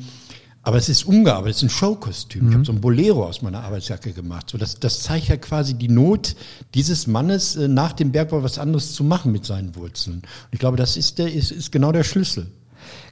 [0.66, 2.48] aber es ist umgearbeitet, es ist ein Showkostüm.
[2.48, 4.50] Ich habe so ein Bolero aus meiner Arbeitsjacke gemacht.
[4.50, 6.34] So, das, das zeigt ja quasi die Not
[6.74, 10.16] dieses Mannes, äh, nach dem Bergbau was anderes zu machen mit seinen Wurzeln.
[10.16, 12.48] Und ich glaube, das ist, der, ist, ist genau der Schlüssel.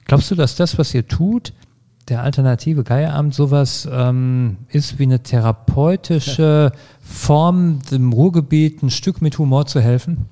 [0.04, 1.52] Glaubst du, dass das, was ihr tut,
[2.08, 9.38] der alternative Geierabend sowas ähm, ist wie eine therapeutische Form, dem Ruhrgebiet ein Stück mit
[9.38, 10.26] Humor zu helfen?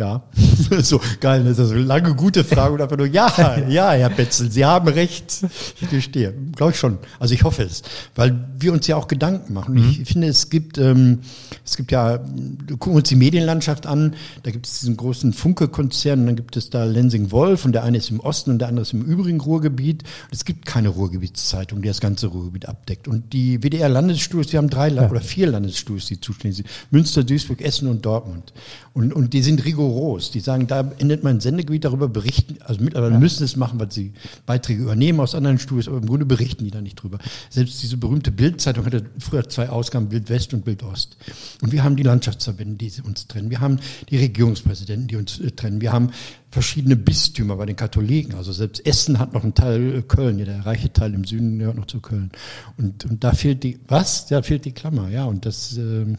[0.00, 0.22] Ja,
[0.80, 3.30] so geil, das ist eine lange gute Frage und einfach nur, ja,
[3.68, 5.44] ja, Herr Betzel, Sie haben recht.
[5.78, 6.96] Ich gestehe, glaube ich schon.
[7.18, 7.82] Also ich hoffe es,
[8.14, 9.76] weil wir uns ja auch Gedanken machen.
[10.00, 11.18] Ich finde, es gibt, ähm,
[11.66, 16.20] es gibt ja, gucken wir uns die Medienlandschaft an, da gibt es diesen großen Funke-Konzern
[16.20, 18.84] und dann gibt es da Lensing-Wolf und der eine ist im Osten und der andere
[18.84, 20.04] ist im übrigen Ruhrgebiet.
[20.04, 23.06] Und es gibt keine Ruhrgebietszeitung, die das ganze Ruhrgebiet abdeckt.
[23.06, 26.68] Und die WDR-Landesstudios, wir haben drei La- oder vier Landesstudios, die zuständig sind.
[26.90, 28.54] Münster, Duisburg, Essen und Dortmund.
[28.92, 30.32] Und, und die sind rigoros.
[30.32, 33.92] Die sagen, da endet mein Sendegebiet, darüber berichten, also mittlerweile müssen sie es machen, weil
[33.92, 34.12] sie
[34.46, 37.18] Beiträge übernehmen aus anderen Studios, aber im Grunde berichten die da nicht drüber.
[37.50, 41.16] Selbst diese berühmte Bildzeitung hatte früher zwei Ausgaben, Bild West und Bild Ost.
[41.62, 43.50] Und wir haben die Landschaftsverbände, die uns trennen.
[43.50, 45.80] Wir haben die Regierungspräsidenten, die uns äh, trennen.
[45.80, 46.10] Wir haben
[46.50, 48.34] verschiedene Bistümer bei den Katholiken.
[48.34, 51.60] Also selbst Essen hat noch einen Teil äh, Köln, ja, der reiche Teil im Süden
[51.60, 52.32] gehört noch zu Köln.
[52.76, 54.26] Und, und da fehlt die, was?
[54.26, 55.26] Da fehlt die Klammer, ja.
[55.26, 56.18] Und das, ähm,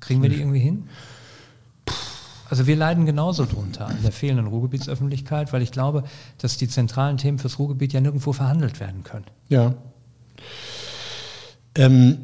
[0.00, 0.84] Kriegen wir die irgendwie hin?
[2.50, 6.04] Also wir leiden genauso drunter an der fehlenden Ruhrgebietsöffentlichkeit, weil ich glaube,
[6.38, 9.24] dass die zentralen Themen fürs Ruhrgebiet ja nirgendwo verhandelt werden können.
[9.48, 9.74] Ja.
[11.76, 12.18] Ähm,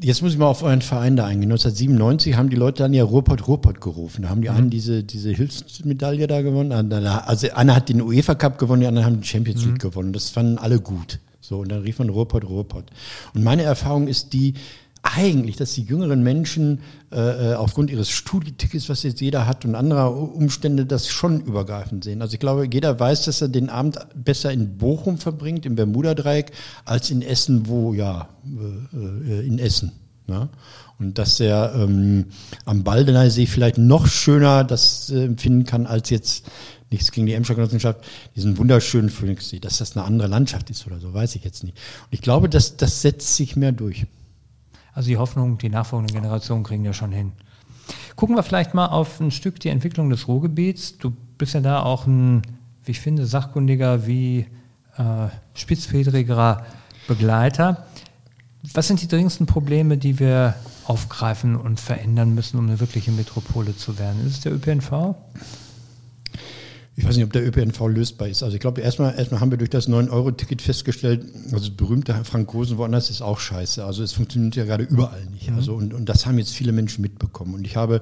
[0.00, 1.50] jetzt muss ich mal auf euren Verein da eingehen.
[1.50, 4.22] 1997 haben die Leute dann ja Ruhrpott Ruhrpott gerufen.
[4.22, 6.72] Da haben die einen diese, diese Hilfsmedaille da gewonnen.
[6.72, 10.12] Also einer hat den UEFA Cup gewonnen, die anderen haben die Champions League gewonnen.
[10.12, 11.20] Das fanden alle gut.
[11.40, 12.86] So, und dann rief man Ruhrpott Ruhrpott.
[13.32, 14.54] Und meine Erfahrung ist die,
[15.14, 16.80] eigentlich, dass die jüngeren Menschen
[17.12, 22.04] äh, äh, aufgrund ihres Studietickets, was jetzt jeder hat und anderer Umstände, das schon übergreifend
[22.04, 22.22] sehen.
[22.22, 26.52] Also ich glaube, jeder weiß, dass er den Abend besser in Bochum verbringt, im Bermuda-Dreieck,
[26.84, 29.92] als in Essen, wo, ja, äh, äh, in Essen.
[30.26, 30.48] Ne?
[30.98, 32.26] Und dass er ähm,
[32.64, 36.46] am Baldener See vielleicht noch schöner das äh, empfinden kann, als jetzt
[36.90, 38.00] nichts gegen die Emscher Genossenschaft,
[38.34, 41.76] diesen wunderschönen Phoenixsee, dass das eine andere Landschaft ist oder so, weiß ich jetzt nicht.
[41.76, 44.06] Und ich glaube, dass das setzt sich mehr durch.
[44.96, 47.32] Also die Hoffnung, die nachfolgenden Generationen kriegen ja schon hin.
[48.16, 50.96] Gucken wir vielleicht mal auf ein Stück die Entwicklung des Ruhrgebiets.
[50.96, 52.40] Du bist ja da auch ein,
[52.82, 54.46] wie ich finde, sachkundiger wie
[54.96, 56.64] äh, spitzfedrigerer
[57.08, 57.84] Begleiter.
[58.72, 60.54] Was sind die dringendsten Probleme, die wir
[60.86, 64.26] aufgreifen und verändern müssen, um eine wirkliche Metropole zu werden?
[64.26, 65.14] Ist es der ÖPNV?
[66.98, 68.42] Ich weiß nicht, ob der ÖPNV lösbar ist.
[68.42, 72.52] Also ich glaube, erstmal, erstmal haben wir durch das 9-Euro-Ticket festgestellt, also das berühmte Frank
[72.54, 73.84] Rosen woanders ist auch scheiße.
[73.84, 75.50] Also es funktioniert ja gerade überall nicht.
[75.52, 77.54] Also und, und das haben jetzt viele Menschen mitbekommen.
[77.54, 78.00] Und ich habe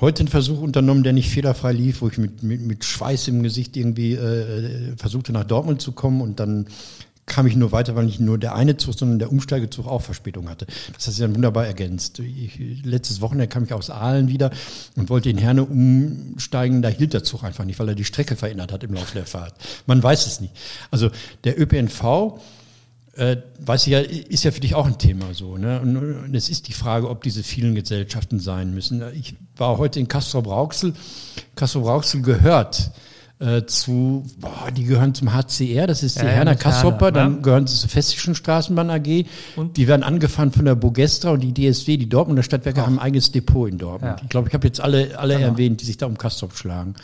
[0.00, 3.42] heute einen Versuch unternommen, der nicht fehlerfrei lief, wo ich mit, mit, mit Schweiß im
[3.42, 6.68] Gesicht irgendwie äh, versuchte, nach Dortmund zu kommen und dann
[7.30, 10.48] kam ich nur weiter, weil nicht nur der eine Zug, sondern der Umsteigezug auch Verspätung
[10.48, 10.66] hatte.
[10.94, 12.18] Das hat sich dann wunderbar ergänzt.
[12.18, 14.50] Ich, letztes Wochenende kam ich aus Aalen wieder
[14.96, 16.82] und wollte in Herne umsteigen.
[16.82, 19.26] Da hielt der Zug einfach nicht, weil er die Strecke verändert hat im Laufe der
[19.26, 19.54] Fahrt.
[19.86, 20.52] Man weiß es nicht.
[20.90, 21.08] Also
[21.44, 22.40] der ÖPNV,
[23.14, 25.56] äh, weiß ich ja, ist ja für dich auch ein Thema so.
[25.56, 25.80] Ne?
[25.80, 29.04] Und, und es ist die Frage, ob diese vielen Gesellschaften sein müssen.
[29.14, 30.94] Ich war heute in Castrop-Rauxel.
[31.54, 32.90] Castrop-Rauxel gehört
[33.40, 37.36] äh, zu, boah, die gehören zum HCR, das ist die Ja, Herner Herner, Kassopper, dann
[37.36, 37.40] ja.
[37.40, 39.24] gehören sie zur Festischen Straßenbahn AG.
[39.56, 39.76] Und?
[39.78, 43.32] Die werden angefahren von der Bogestra und die DSW, die Dortmunder Stadtwerke, haben ein eigenes
[43.32, 44.18] Depot in Dortmund.
[44.18, 44.22] Ja.
[44.22, 45.48] Ich glaube, ich habe jetzt alle, alle Genau.
[45.48, 46.94] erwähnt, die sich da um Kastrop schlagen.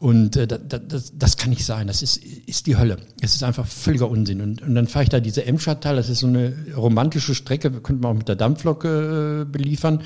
[0.00, 1.86] Und äh, da, da, das, das kann nicht sein.
[1.86, 2.96] Das ist, ist die Hölle.
[3.20, 4.40] Es ist einfach völliger Unsinn.
[4.40, 8.02] Und, und dann fahre ich da diese Emscher-Tal, das ist so eine romantische Strecke, könnte
[8.02, 10.00] man auch mit der Dampflok äh, beliefern.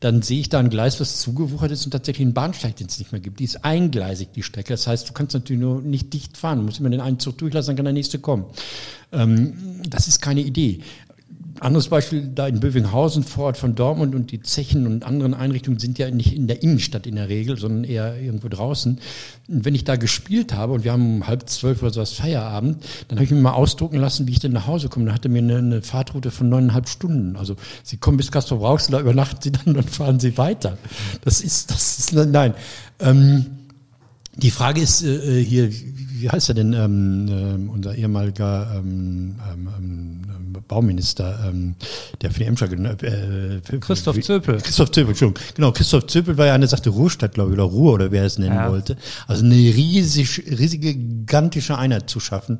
[0.00, 2.98] Dann sehe ich da ein Gleis, was zugewuchert ist und tatsächlich einen Bahnsteig, den es
[2.98, 3.38] nicht mehr gibt.
[3.38, 4.72] Die ist eingleisig, die Strecke.
[4.72, 6.58] Das heißt, du kannst natürlich nur nicht dicht fahren.
[6.58, 8.46] Du musst immer den einen Zug durchlassen, dann kann der nächste kommen.
[9.12, 10.80] Ähm, das ist keine Idee
[11.60, 15.98] anderes Beispiel, da in Bövinghausen, Vorort von Dortmund und die Zechen und anderen Einrichtungen sind
[15.98, 18.98] ja nicht in der Innenstadt in der Regel, sondern eher irgendwo draußen.
[19.48, 22.84] Und wenn ich da gespielt habe und wir haben um halb zwölf oder sowas Feierabend,
[23.08, 25.06] dann habe ich mir mal ausdrucken lassen, wie ich denn nach Hause komme.
[25.06, 27.36] Dann hatte mir eine, eine Fahrtroute von neuneinhalb Stunden.
[27.36, 30.78] Also Sie kommen bis Castro Brauxel, da übernachten Sie dann, dann fahren Sie weiter.
[31.22, 32.54] Das ist, das ist, nein.
[33.00, 33.46] Ähm,
[34.36, 35.70] die Frage ist äh, hier,
[36.20, 40.26] wie heißt er denn, ähm, äh, unser ehemaliger ähm, ähm, ähm
[40.68, 41.74] Bauminister, ähm,
[42.20, 44.58] der für die Emscher äh, Christoph Zöpel.
[44.60, 45.44] Christoph Zöpel, Entschuldigung.
[45.54, 48.38] Genau, Christoph Zöpel war ja eine sagte Ruhrstadt, glaube ich, oder Ruhr oder wer es
[48.38, 48.70] nennen ja.
[48.70, 48.96] wollte.
[49.26, 52.58] Also eine riesig, riesige, gigantische Einheit zu schaffen.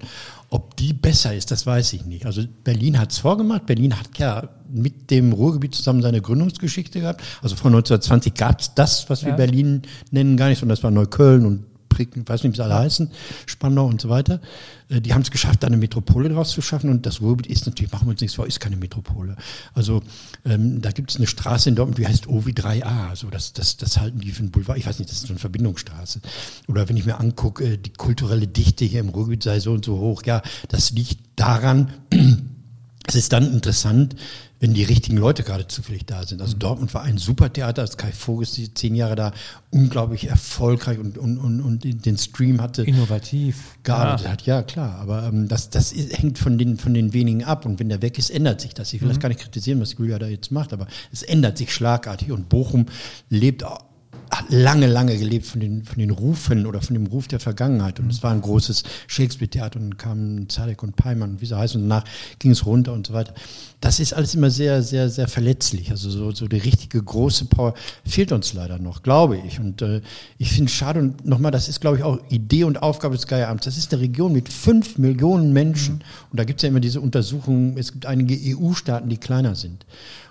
[0.51, 2.27] Ob die besser ist, das weiß ich nicht.
[2.27, 3.67] Also Berlin hat es vorgemacht.
[3.67, 7.23] Berlin hat ja mit dem Ruhrgebiet zusammen seine Gründungsgeschichte gehabt.
[7.43, 9.37] Also vor 1920 gab es das, was wir ja.
[9.37, 11.65] Berlin nennen, gar nicht, sondern das war Neukölln und
[11.97, 13.11] Pricken, weiß nicht, wie sie alle heißen,
[13.47, 14.39] Spandau und so weiter.
[14.91, 16.91] Äh, die haben es geschafft, da eine Metropole draus zu schaffen.
[16.91, 19.37] Und das Ruhrgebiet ist natürlich, machen wir uns nichts vor, ist keine Metropole.
[19.73, 20.03] Also
[20.45, 23.09] ähm, da gibt es eine Straße in Dortmund, die heißt OW3A.
[23.09, 24.79] Also das, das, das halten die für einen Boulevard.
[24.79, 26.21] Ich weiß nicht, das ist so eine Verbindungsstraße.
[26.69, 29.87] Oder wenn ich mir angucke, äh, die kulturelle Dichte hier im Ruhrgebiet sei so und
[29.87, 30.23] so hoch.
[30.27, 31.95] Ja, das liegt daran,
[33.07, 34.17] es ist dann interessant,
[34.59, 36.41] wenn die richtigen Leute gerade zufällig da sind.
[36.41, 36.61] Also mhm.
[36.61, 39.33] Dortmund war ein super Theater, als Kai Voges die zehn Jahre da
[39.71, 42.83] unglaublich erfolgreich und, und, und, und den Stream hatte.
[42.85, 43.77] Innovativ.
[43.83, 44.33] Gearbeitet ja.
[44.33, 44.97] hat, ja klar.
[44.97, 47.67] Aber ähm, das, das hängt von den, von den wenigen ab.
[47.67, 48.93] Und wenn der weg ist, ändert sich das.
[48.93, 49.13] Ich will mhm.
[49.13, 52.33] das gar nicht kritisieren, was Julia da jetzt macht, aber es ändert sich schlagartig.
[52.33, 52.87] Und Bochum
[53.29, 53.85] lebt hat
[54.49, 58.01] lange, lange gelebt von den, von den Rufen oder von dem Ruf der Vergangenheit.
[58.01, 61.83] Und es war ein großes Shakespeare-Theater und kamen Zadek und Peimann und wie sie heißen.
[61.83, 62.05] Und danach
[62.39, 63.35] ging es runter und so weiter.
[63.81, 65.91] Das ist alles immer sehr, sehr, sehr verletzlich.
[65.91, 69.61] Also so, so die richtige große Power fehlt uns leider noch, glaube ich.
[69.61, 70.01] Und äh,
[70.39, 71.01] ich finde es schade.
[71.01, 73.65] Und nochmal, das ist, glaube ich, auch Idee und Aufgabe des Geieramts.
[73.65, 75.97] Das ist eine Region mit fünf Millionen Menschen.
[75.97, 76.31] Mhm.
[76.31, 77.77] Und da gibt es ja immer diese Untersuchungen.
[77.77, 79.85] Es gibt einige EU-Staaten, die kleiner sind.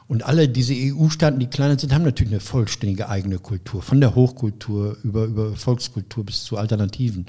[0.08, 4.14] Und alle diese EU-Staaten, die kleiner sind, haben natürlich eine vollständige eigene Kultur, von der
[4.14, 7.26] Hochkultur über, über Volkskultur bis zu Alternativen.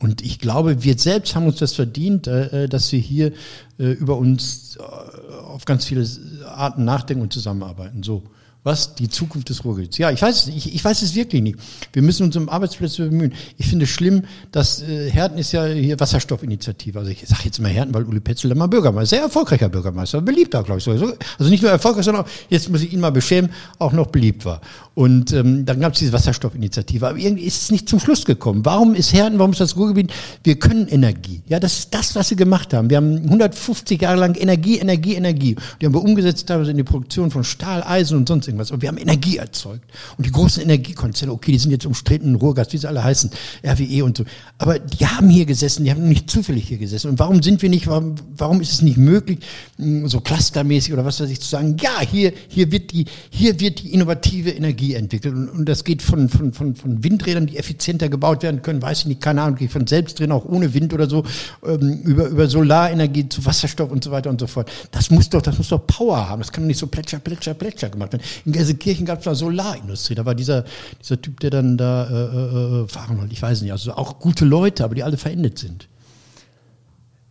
[0.00, 3.32] Und ich glaube, wir selbst haben uns das verdient, äh, dass wir hier
[3.78, 6.04] äh, über uns äh, auf ganz viele
[6.44, 8.02] Arten nachdenken und zusammenarbeiten.
[8.02, 8.24] So.
[8.64, 8.94] Was?
[8.94, 9.98] Die Zukunft des Ruhrgebiets.
[9.98, 11.58] Ja, ich weiß es, ich, ich weiß es wirklich nicht.
[11.92, 13.34] Wir müssen uns um Arbeitsplätze bemühen.
[13.58, 14.22] Ich finde es schlimm,
[14.52, 16.96] dass äh, Herten ist ja hier Wasserstoffinitiative.
[16.96, 20.20] Also ich sage jetzt mal Herten, weil Uli Petzel da mal Bürgermeister, sehr erfolgreicher Bürgermeister,
[20.20, 20.84] beliebt auch, glaube ich.
[20.84, 20.92] So.
[20.92, 24.44] Also nicht nur erfolgreich, sondern auch, jetzt muss ich ihn mal beschämen, auch noch beliebt
[24.44, 24.60] war.
[24.94, 27.08] Und ähm, dann gab es diese Wasserstoffinitiative.
[27.08, 28.64] Aber irgendwie ist es nicht zum Schluss gekommen.
[28.64, 30.12] Warum ist Herten, warum ist das Ruhrgebiet?
[30.44, 31.40] Wir können Energie.
[31.48, 32.90] Ja, das ist das, was sie gemacht haben.
[32.90, 35.56] Wir haben 150 Jahre lang Energie, Energie, Energie.
[35.80, 38.70] Die haben wir umgesetzt teilweise in die Produktion von Stahl, Eisen und sonst irgendwas.
[38.70, 39.90] Und wir haben Energie erzeugt.
[40.18, 43.30] Und die großen Energiekonzerne, okay, die sind jetzt umstritten, Ruhrgas, wie sie alle heißen,
[43.64, 44.24] RWE und so.
[44.58, 47.08] Aber die haben hier gesessen, die haben nicht zufällig hier gesessen.
[47.08, 49.38] Und warum sind wir nicht, warum, warum ist es nicht möglich,
[49.78, 53.58] hm, so clustermäßig oder was weiß ich, zu sagen, ja, hier, hier wird die, hier
[53.58, 55.34] wird die innovative Energie entwickelt.
[55.34, 59.00] Und, und das geht von, von, von, von Windrädern, die effizienter gebaut werden können, weiß
[59.00, 61.24] ich nicht, keine Ahnung, von selbst drin, auch ohne Wind oder so,
[61.64, 64.70] ähm, über, über Solarenergie zu Wasserstoff und so weiter und so fort.
[64.90, 66.40] Das muss doch, das muss doch Power haben.
[66.40, 68.24] Das kann doch nicht so plätscher, plätscher, plätscher gemacht werden.
[68.44, 70.14] In Gelsenkirchen gab es mal Solarindustrie.
[70.14, 70.64] Da war dieser,
[71.00, 73.32] dieser Typ, der dann da äh, äh, äh, fahren wollte.
[73.32, 73.72] Ich weiß nicht.
[73.72, 75.88] Also auch gute Leute, aber die alle verendet sind.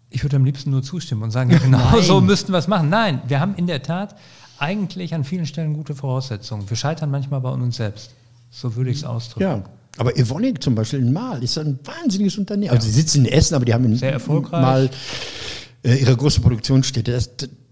[0.09, 2.89] Ich würde am liebsten nur zustimmen und sagen, ja, genau so müssten wir es machen.
[2.89, 4.15] Nein, wir haben in der Tat
[4.61, 6.69] eigentlich an vielen Stellen gute Voraussetzungen.
[6.69, 8.11] Wir scheitern manchmal bei uns selbst.
[8.49, 9.43] So würde ich es ausdrücken.
[9.43, 9.63] Ja.
[9.97, 12.71] Aber Evonik zum Beispiel in Mal ist ein wahnsinniges Unternehmen.
[12.71, 14.61] Also sie sitzen in Essen, aber die haben in Sehr erfolgreich.
[14.61, 14.89] Mal
[15.83, 17.11] äh, ihre große Produktionsstätte.
[17.11, 17.29] Das,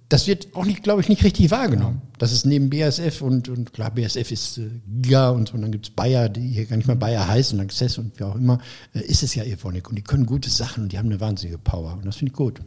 [0.10, 2.02] das wird auch nicht, glaube ich, nicht richtig wahrgenommen.
[2.18, 4.70] Das ist neben BASF und, und klar, BASF ist äh,
[5.02, 7.98] Giga und so, und dann gibt's Bayer, die hier gar nicht mal Bayer heißen, Access
[7.98, 8.60] und wie auch immer,
[8.94, 9.90] äh, ist es ja Evonik.
[9.90, 11.94] Und die können gute Sachen und die haben eine wahnsinnige Power.
[11.94, 12.60] Und das finde ich gut.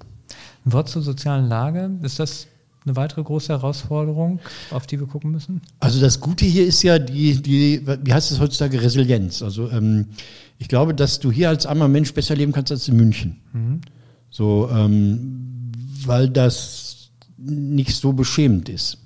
[0.64, 1.90] Ein Wort zur sozialen Lage.
[2.02, 2.46] Ist das
[2.84, 4.40] eine weitere große Herausforderung,
[4.70, 5.60] auf die wir gucken müssen?
[5.80, 9.42] Also das Gute hier ist ja die, die wie heißt es heutzutage, Resilienz.
[9.42, 10.06] Also ähm,
[10.58, 13.40] ich glaube, dass du hier als armer Mensch besser leben kannst als in München.
[13.52, 13.80] Mhm.
[14.30, 15.72] So, ähm,
[16.04, 18.98] weil das nicht so beschämend ist.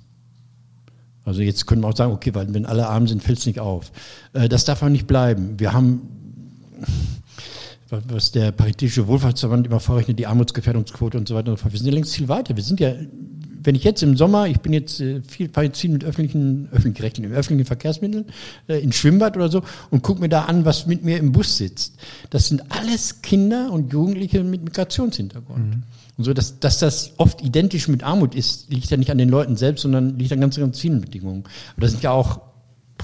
[1.25, 3.59] Also jetzt können wir auch sagen, okay, weil wenn alle arm sind, fällt es nicht
[3.59, 3.91] auf.
[4.33, 5.59] Äh, das darf auch nicht bleiben.
[5.59, 6.01] Wir haben,
[7.89, 11.73] was der Paritätische Wohlfahrtsverband immer vorrechnet, die Armutsgefährdungsquote und so weiter und so fort.
[11.73, 12.55] Wir sind ja längst viel weiter.
[12.55, 12.93] Wir sind ja,
[13.67, 17.33] wenn ich jetzt im Sommer, ich bin jetzt äh, viel, viel mit öffentlichen, öffentlich rechtlichen,
[17.33, 18.23] öffentlichen Verkehrsmitteln,
[18.69, 21.57] äh, ins Schwimmbad oder so und gucke mir da an, was mit mir im Bus
[21.57, 21.95] sitzt.
[22.29, 25.65] Das sind alles Kinder und Jugendliche mit Migrationshintergrund.
[25.65, 25.83] Mhm.
[26.17, 29.27] Und so, dass, dass das oft identisch mit Armut ist, liegt ja nicht an den
[29.27, 31.43] Leuten selbst, sondern liegt an ganz, ganz vielen Bedingungen.
[31.75, 32.39] Aber das sind ja auch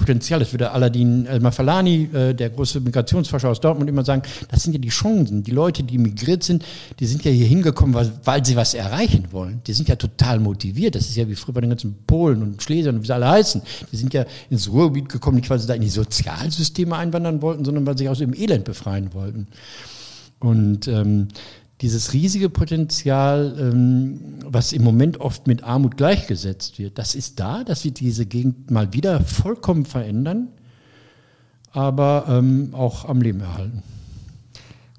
[0.04, 0.40] Potenzial.
[0.40, 4.78] Das würde Aladin El-Mafalani, äh, der große Migrationsforscher aus Dortmund, immer sagen, das sind ja
[4.78, 5.42] die Chancen.
[5.42, 6.64] Die Leute, die migriert sind,
[7.00, 9.62] die sind ja hier hingekommen, weil, weil sie was erreichen wollen.
[9.66, 10.94] Die sind ja total motiviert.
[10.94, 13.28] Das ist ja wie früher bei den ganzen Polen und Schlesern und wie sie alle
[13.28, 13.62] heißen.
[13.90, 17.64] Die sind ja ins Ruhrgebiet gekommen, nicht weil sie da in die Sozialsysteme einwandern wollten,
[17.64, 19.46] sondern weil sie sich aus dem Elend befreien wollten.
[20.38, 21.28] Und ähm,
[21.80, 27.64] dieses riesige Potenzial, ähm, was im Moment oft mit Armut gleichgesetzt wird, das ist da,
[27.64, 30.48] das wird diese Gegend mal wieder vollkommen verändern,
[31.72, 33.82] aber ähm, auch am Leben erhalten.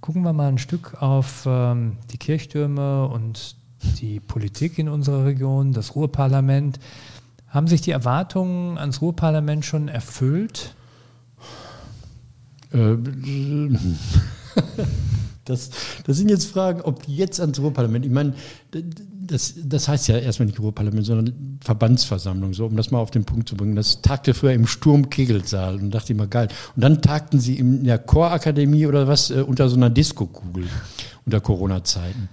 [0.01, 3.55] Gucken wir mal ein Stück auf ähm, die Kirchtürme und
[3.99, 6.79] die Politik in unserer Region, das Ruhrparlament.
[7.47, 10.75] Haben sich die Erwartungen ans Ruhrparlament schon erfüllt?
[12.73, 12.97] Äh,
[15.45, 15.69] Das,
[16.05, 18.33] das sind jetzt Fragen, ob die jetzt ans Ruhrparlament, ich meine,
[18.71, 23.25] das, das heißt ja erstmal nicht Ruhrparlament, sondern Verbandsversammlung, so um das mal auf den
[23.25, 23.75] Punkt zu bringen.
[23.75, 26.47] Das tagte früher im Sturmkegelsaal und dachte immer geil.
[26.75, 30.65] Und dann tagten sie in der Chorakademie oder was äh, unter so einer Diskokugel
[31.25, 32.29] unter Corona-Zeiten.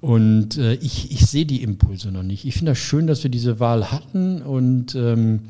[0.00, 2.44] Und äh, ich, ich sehe die Impulse noch nicht.
[2.44, 5.46] Ich finde das schön, dass wir diese Wahl hatten und ähm,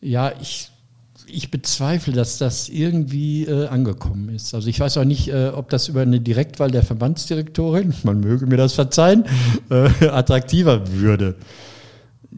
[0.00, 0.70] ja, ich
[1.26, 4.54] ich bezweifle, dass das irgendwie äh, angekommen ist.
[4.54, 8.46] Also ich weiß auch nicht, äh, ob das über eine Direktwahl der Verbandsdirektorin, man möge
[8.46, 9.24] mir das verzeihen,
[9.70, 11.36] äh, attraktiver würde.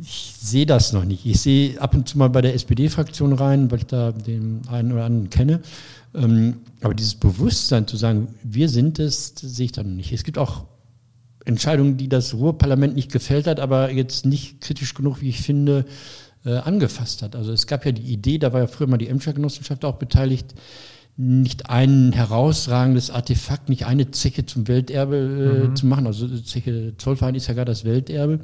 [0.00, 1.26] Ich sehe das noch nicht.
[1.26, 4.92] Ich sehe ab und zu mal bei der SPD-Fraktion rein, weil ich da den einen
[4.92, 5.60] oder anderen kenne.
[6.14, 10.12] Ähm, aber dieses Bewusstsein zu sagen, wir sind es, sehe ich da noch nicht.
[10.12, 10.64] Es gibt auch
[11.44, 15.84] Entscheidungen, die das Ruhrparlament nicht gefällt hat, aber jetzt nicht kritisch genug, wie ich finde,
[16.44, 17.36] äh, angefasst hat.
[17.36, 19.96] Also es gab ja die Idee, da war ja früher mal die Emscher Genossenschaft auch
[19.96, 20.54] beteiligt,
[21.16, 25.76] nicht ein herausragendes Artefakt, nicht eine Zeche zum Welterbe äh, mhm.
[25.76, 26.06] zu machen.
[26.06, 28.40] Also Zeche Zollverein ist ja gar das Welterbe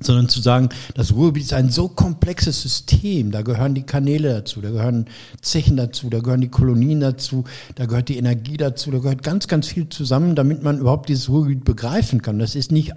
[0.00, 4.60] sondern zu sagen, das Ruhrgebiet ist ein so komplexes System, da gehören die Kanäle dazu,
[4.60, 5.06] da gehören
[5.40, 9.48] Zechen dazu, da gehören die Kolonien dazu, da gehört die Energie dazu, da gehört ganz,
[9.48, 12.38] ganz viel zusammen, damit man überhaupt dieses Ruhrgebiet begreifen kann.
[12.38, 12.94] Das ist nicht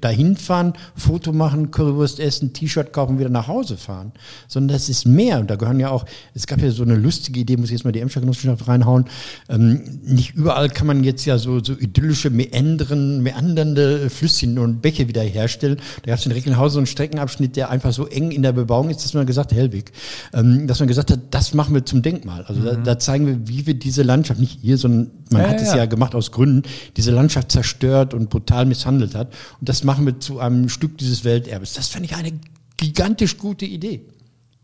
[0.00, 4.12] dahin fahren, Foto machen, Currywurst essen, T-Shirt kaufen, wieder nach Hause fahren,
[4.46, 5.40] sondern das ist mehr.
[5.40, 7.84] Und da gehören ja auch, es gab ja so eine lustige Idee, muss ich jetzt
[7.84, 9.06] mal die Emscher Genossenschaft reinhauen,
[9.48, 15.22] ähm, nicht überall kann man jetzt ja so, so idyllische, meandernde Flüsschen und Bäche wieder
[15.22, 15.78] herstellen.
[16.02, 19.04] Da gab es Recklinghausen so einen Streckenabschnitt, der einfach so eng in der Bebauung ist,
[19.04, 19.92] dass man gesagt hat, Hellwig,
[20.32, 22.44] ähm, dass man gesagt hat, das machen wir zum Denkmal.
[22.44, 22.64] Also mhm.
[22.64, 25.62] da, da, zeigen wir, wie wir diese Landschaft, nicht hier, sondern man ja, hat ja,
[25.62, 25.76] es ja.
[25.78, 26.62] ja gemacht aus Gründen,
[26.96, 29.28] diese Landschaft zerstört und brutal misshandelt hat.
[29.60, 31.74] Und das machen wir zu einem Stück dieses Welterbes.
[31.74, 32.32] Das fand ich eine
[32.76, 34.06] gigantisch gute Idee.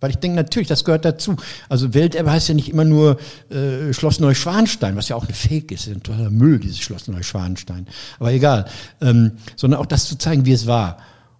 [0.01, 1.35] Weil ich denke, natürlich, das gehört dazu.
[1.69, 3.19] Also Welterbe heißt ja nicht immer nur
[3.51, 7.88] äh, Schloss Neuschwanstein, was ja auch eine Fake ist, ein toller Müll, dieses Schloss Neuschwanstein.
[8.21, 8.67] Aber egal.
[9.01, 10.99] Ähm, sondern auch das zu zeigen, wie es war.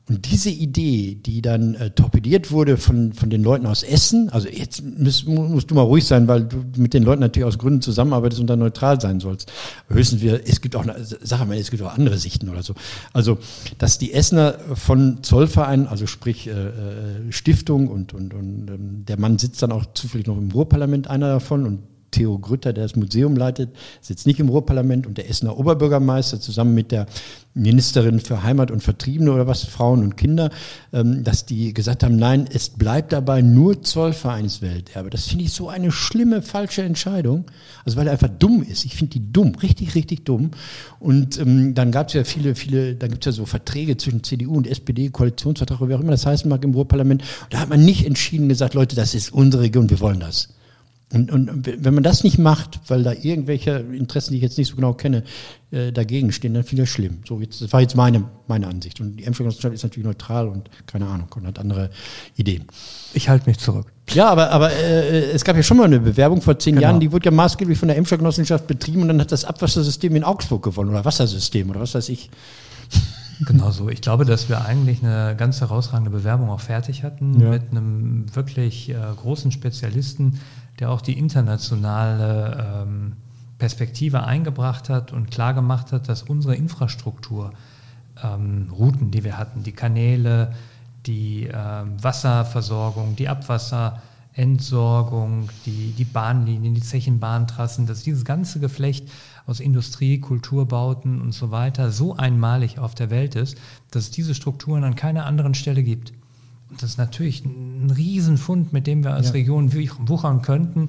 [0.09, 4.49] Und diese Idee, die dann äh, torpediert wurde von, von den Leuten aus Essen, also
[4.49, 7.83] jetzt musst, musst du mal ruhig sein, weil du mit den Leuten natürlich aus Gründen
[7.83, 9.53] zusammenarbeitest und dann neutral sein sollst.
[9.89, 10.87] Höchstens wir, es gibt auch,
[11.21, 12.73] sag mal, es gibt auch andere Sichten oder so.
[13.13, 13.37] Also,
[13.77, 16.73] dass die Essener von Zollverein, also sprich äh, äh,
[17.31, 21.29] Stiftung und, und, und ähm, der Mann sitzt dann auch zufällig noch im Ruhrparlament, einer
[21.29, 25.59] davon, und Theo Grütter, der das Museum leitet, sitzt nicht im Ruhrparlament und der Essener
[25.59, 27.07] Oberbürgermeister zusammen mit der
[27.55, 30.51] Ministerin für Heimat und Vertriebene oder was, Frauen und Kinder,
[30.93, 35.11] ähm, dass die gesagt haben, nein, es bleibt dabei nur Zollvereinswelterbe.
[35.11, 37.47] Das finde ich so eine schlimme, falsche Entscheidung.
[37.85, 38.85] Also weil er einfach dumm ist.
[38.85, 40.53] Ich finde die dumm, richtig, richtig dumm.
[41.01, 44.23] Und ähm, dann gab es ja viele, viele, da gibt es ja so Verträge zwischen
[44.23, 47.23] CDU und SPD, Koalitionsvertrag, oder wie auch immer das heißen mag im Ruhrparlament.
[47.51, 50.49] Da hat man nicht entschieden gesagt, Leute, das ist unsere Region, wir wollen das.
[51.11, 54.69] Und, und wenn man das nicht macht, weil da irgendwelche Interessen, die ich jetzt nicht
[54.69, 55.25] so genau kenne,
[55.71, 57.21] äh, dagegen stehen, dann finde ich das schlimm.
[57.27, 59.01] So, jetzt, das war jetzt meine, meine Ansicht.
[59.01, 61.89] Und die Emscher Genossenschaft ist natürlich neutral und keine Ahnung und hat andere
[62.37, 62.65] Ideen.
[63.15, 63.91] Ich halte mich zurück.
[64.11, 66.89] Ja, aber, aber äh, es gab ja schon mal eine Bewerbung vor zehn genau.
[66.89, 70.15] Jahren, die wurde ja maßgeblich von der Emscher Genossenschaft betrieben und dann hat das Abwassersystem
[70.15, 72.31] in Augsburg gewonnen oder Wassersystem oder was weiß ich.
[73.47, 73.89] Genau so.
[73.89, 77.51] Ich glaube, dass wir eigentlich eine ganz herausragende Bewerbung auch fertig hatten ja.
[77.51, 80.41] mit einem wirklich äh, großen Spezialisten,
[80.79, 83.15] der auch die internationale ähm,
[83.59, 87.53] Perspektive eingebracht hat und klar gemacht hat, dass unsere Infrastruktur,
[88.23, 90.55] ähm, Routen, die wir hatten, die Kanäle,
[91.07, 99.09] die ähm, Wasserversorgung, die Abwasserentsorgung, die, die Bahnlinien, die Zechenbahntrassen, dass dieses ganze Geflecht
[99.47, 103.59] aus Industrie, Kulturbauten und so weiter so einmalig auf der Welt ist,
[103.91, 106.13] dass es diese Strukturen an keiner anderen Stelle gibt.
[106.71, 109.33] Und das ist natürlich ein Riesenfund, mit dem wir als ja.
[109.33, 110.89] Region wuchern könnten,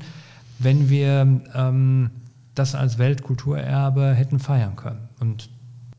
[0.59, 2.09] wenn wir ähm,
[2.55, 5.09] das als Weltkulturerbe hätten feiern können.
[5.19, 5.49] Und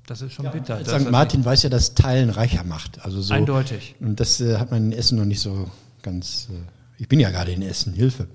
[0.06, 0.84] das ist schon ja, bitter.
[0.84, 1.10] St.
[1.10, 3.04] Martin weiß ja, dass Teilen reicher macht.
[3.04, 3.94] Also so, Eindeutig.
[4.00, 5.70] Und das äh, hat man in Essen noch nicht so
[6.02, 6.48] ganz.
[6.50, 6.56] Äh
[6.98, 8.26] Ich bin ja gerade in Essen, Hilfe.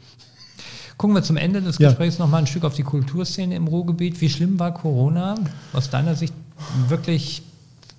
[0.97, 2.23] Gucken wir zum Ende des Gesprächs ja.
[2.23, 4.21] noch mal ein Stück auf die Kulturszene im Ruhrgebiet.
[4.21, 5.35] Wie schlimm war Corona
[5.73, 6.33] aus deiner Sicht
[6.87, 7.43] wirklich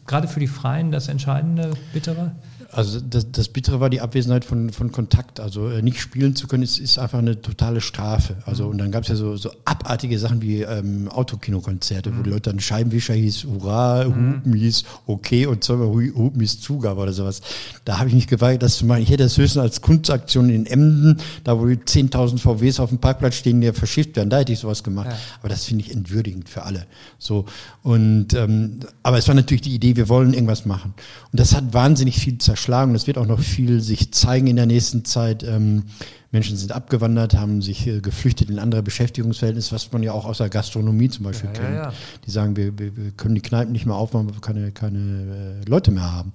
[0.07, 2.33] gerade für die Freien das entscheidende, bittere?
[2.73, 5.41] Also das, das Bittere war die Abwesenheit von, von Kontakt.
[5.41, 8.37] Also äh, nicht spielen zu können, ist, ist einfach eine totale Strafe.
[8.45, 8.71] Also mhm.
[8.71, 12.19] und dann gab es ja so, so abartige Sachen wie ähm, Autokinokonzerte, mhm.
[12.19, 14.37] wo die Leute dann Scheibenwischer hieß, Hurra, mhm.
[14.37, 17.41] Hupen hieß, okay und zweimal Hupen hieß Zugabe oder sowas.
[17.85, 19.03] Da habe ich mich geweigert, das zu machen.
[19.03, 22.99] Ich hätte das höchstens als Kunstaktion in Emden, da wo die 10.000 VWs auf dem
[22.99, 25.09] Parkplatz stehen, die ja verschifft werden, da hätte ich sowas gemacht.
[25.11, 25.17] Ja.
[25.41, 26.87] Aber das finde ich entwürdigend für alle.
[27.19, 27.45] So
[27.83, 30.95] und ähm, aber es war natürlich die Idee, wir wollen irgendwas machen.
[31.31, 32.95] Und das hat wahnsinnig viel zerstört zerschlagen.
[32.95, 35.43] Das wird auch noch viel sich zeigen in der nächsten Zeit.
[35.43, 35.85] Ähm,
[36.33, 40.39] Menschen sind abgewandert, haben sich äh, geflüchtet in andere Beschäftigungsverhältnisse, was man ja auch aus
[40.39, 41.75] der Gastronomie zum Beispiel ja, kennt.
[41.75, 41.93] Ja, ja.
[42.27, 45.61] Die sagen, wir, wir, wir, können die Kneipen nicht mehr aufmachen, weil wir keine, keine
[45.65, 46.33] äh, Leute mehr haben.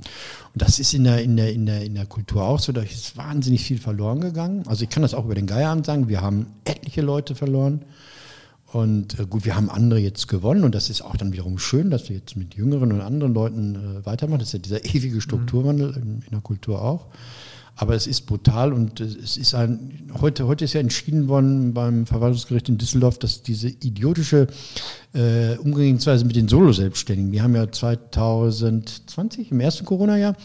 [0.54, 2.72] Und das ist in der, in der, in der, in der Kultur auch so.
[2.72, 4.64] Da ist wahnsinnig viel verloren gegangen.
[4.68, 6.08] Also ich kann das auch über den Geierabend sagen.
[6.08, 7.82] Wir haben etliche Leute verloren.
[8.72, 11.90] Und äh, gut, wir haben andere jetzt gewonnen und das ist auch dann wiederum schön,
[11.90, 14.40] dass wir jetzt mit jüngeren und anderen Leuten äh, weitermachen.
[14.40, 15.96] Das ist ja dieser ewige Strukturwandel mhm.
[15.96, 17.08] in, in, der Kultur auch.
[17.76, 22.06] Aber es ist brutal und es ist ein, heute, heute ist ja entschieden worden beim
[22.06, 24.48] Verwaltungsgericht in Düsseldorf, dass diese idiotische
[25.14, 30.36] äh, Umgehensweise mit den Solo-Selbstständigen, die haben ja 2020, im ersten Corona-Jahr,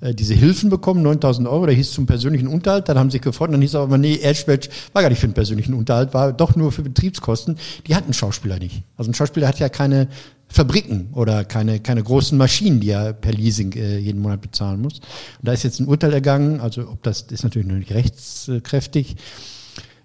[0.00, 3.22] äh, diese Hilfen bekommen, 9000 Euro, da hieß zum persönlichen Unterhalt, dann haben sie sich
[3.22, 6.56] gefunden, dann hieß aber, nee, Edgebatch war gar nicht für den persönlichen Unterhalt, war doch
[6.56, 7.58] nur für Betriebskosten.
[7.86, 8.82] Die hatten Schauspieler nicht.
[8.96, 10.08] Also ein Schauspieler hat ja keine
[10.52, 14.98] Fabriken oder keine, keine großen Maschinen, die er per Leasing äh, jeden Monat bezahlen muss.
[14.98, 15.02] Und
[15.48, 19.16] da ist jetzt ein Urteil ergangen, also ob das ist natürlich noch nicht rechtskräftig,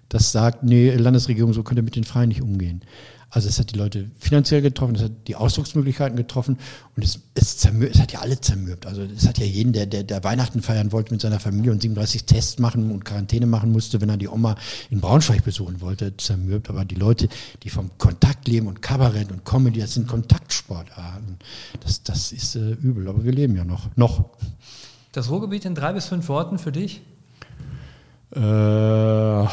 [0.08, 2.80] das sagt, nee, Landesregierung, so könnt ihr mit den Freien nicht umgehen.
[3.30, 6.56] Also es hat die Leute finanziell getroffen, es hat die Ausdrucksmöglichkeiten getroffen
[6.96, 8.86] und es, es, es hat ja alle zermürbt.
[8.86, 11.82] Also es hat ja jeden, der, der, der Weihnachten feiern wollte mit seiner Familie und
[11.82, 14.56] 37 Tests machen und Quarantäne machen musste, wenn er die Oma
[14.88, 16.70] in Braunschweig besuchen wollte, zermürbt.
[16.70, 17.28] Aber die Leute,
[17.64, 21.36] die vom Kontakt leben und Kabarett und Comedy, das sind Kontaktsportarten.
[21.80, 23.94] Das, das ist äh, übel, aber wir leben ja noch.
[23.96, 24.24] Noch.
[25.12, 27.02] Das Ruhrgebiet in drei bis fünf Worten für dich?
[28.34, 29.46] Äh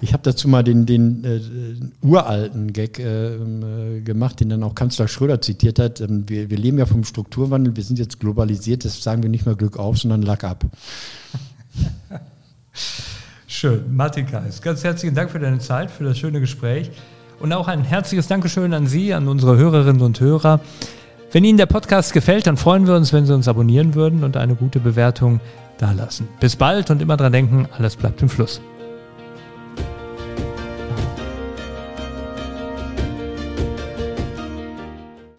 [0.00, 1.40] ich habe dazu mal den, den äh,
[2.06, 6.00] uralten Gag äh, äh, gemacht, den dann auch Kanzler Schröder zitiert hat.
[6.00, 9.46] Ähm, wir, wir leben ja vom Strukturwandel, wir sind jetzt globalisiert, das sagen wir nicht
[9.46, 10.64] mehr Glück auf, sondern Lack ab.
[13.46, 13.96] Schön.
[13.96, 16.90] Martin Kais, ganz herzlichen Dank für deine Zeit, für das schöne Gespräch.
[17.40, 20.60] Und auch ein herzliches Dankeschön an Sie, an unsere Hörerinnen und Hörer.
[21.32, 24.36] Wenn Ihnen der Podcast gefällt, dann freuen wir uns, wenn Sie uns abonnieren würden und
[24.36, 25.40] eine gute Bewertung
[25.78, 26.28] dalassen.
[26.40, 28.60] Bis bald und immer dran denken, alles bleibt im Fluss.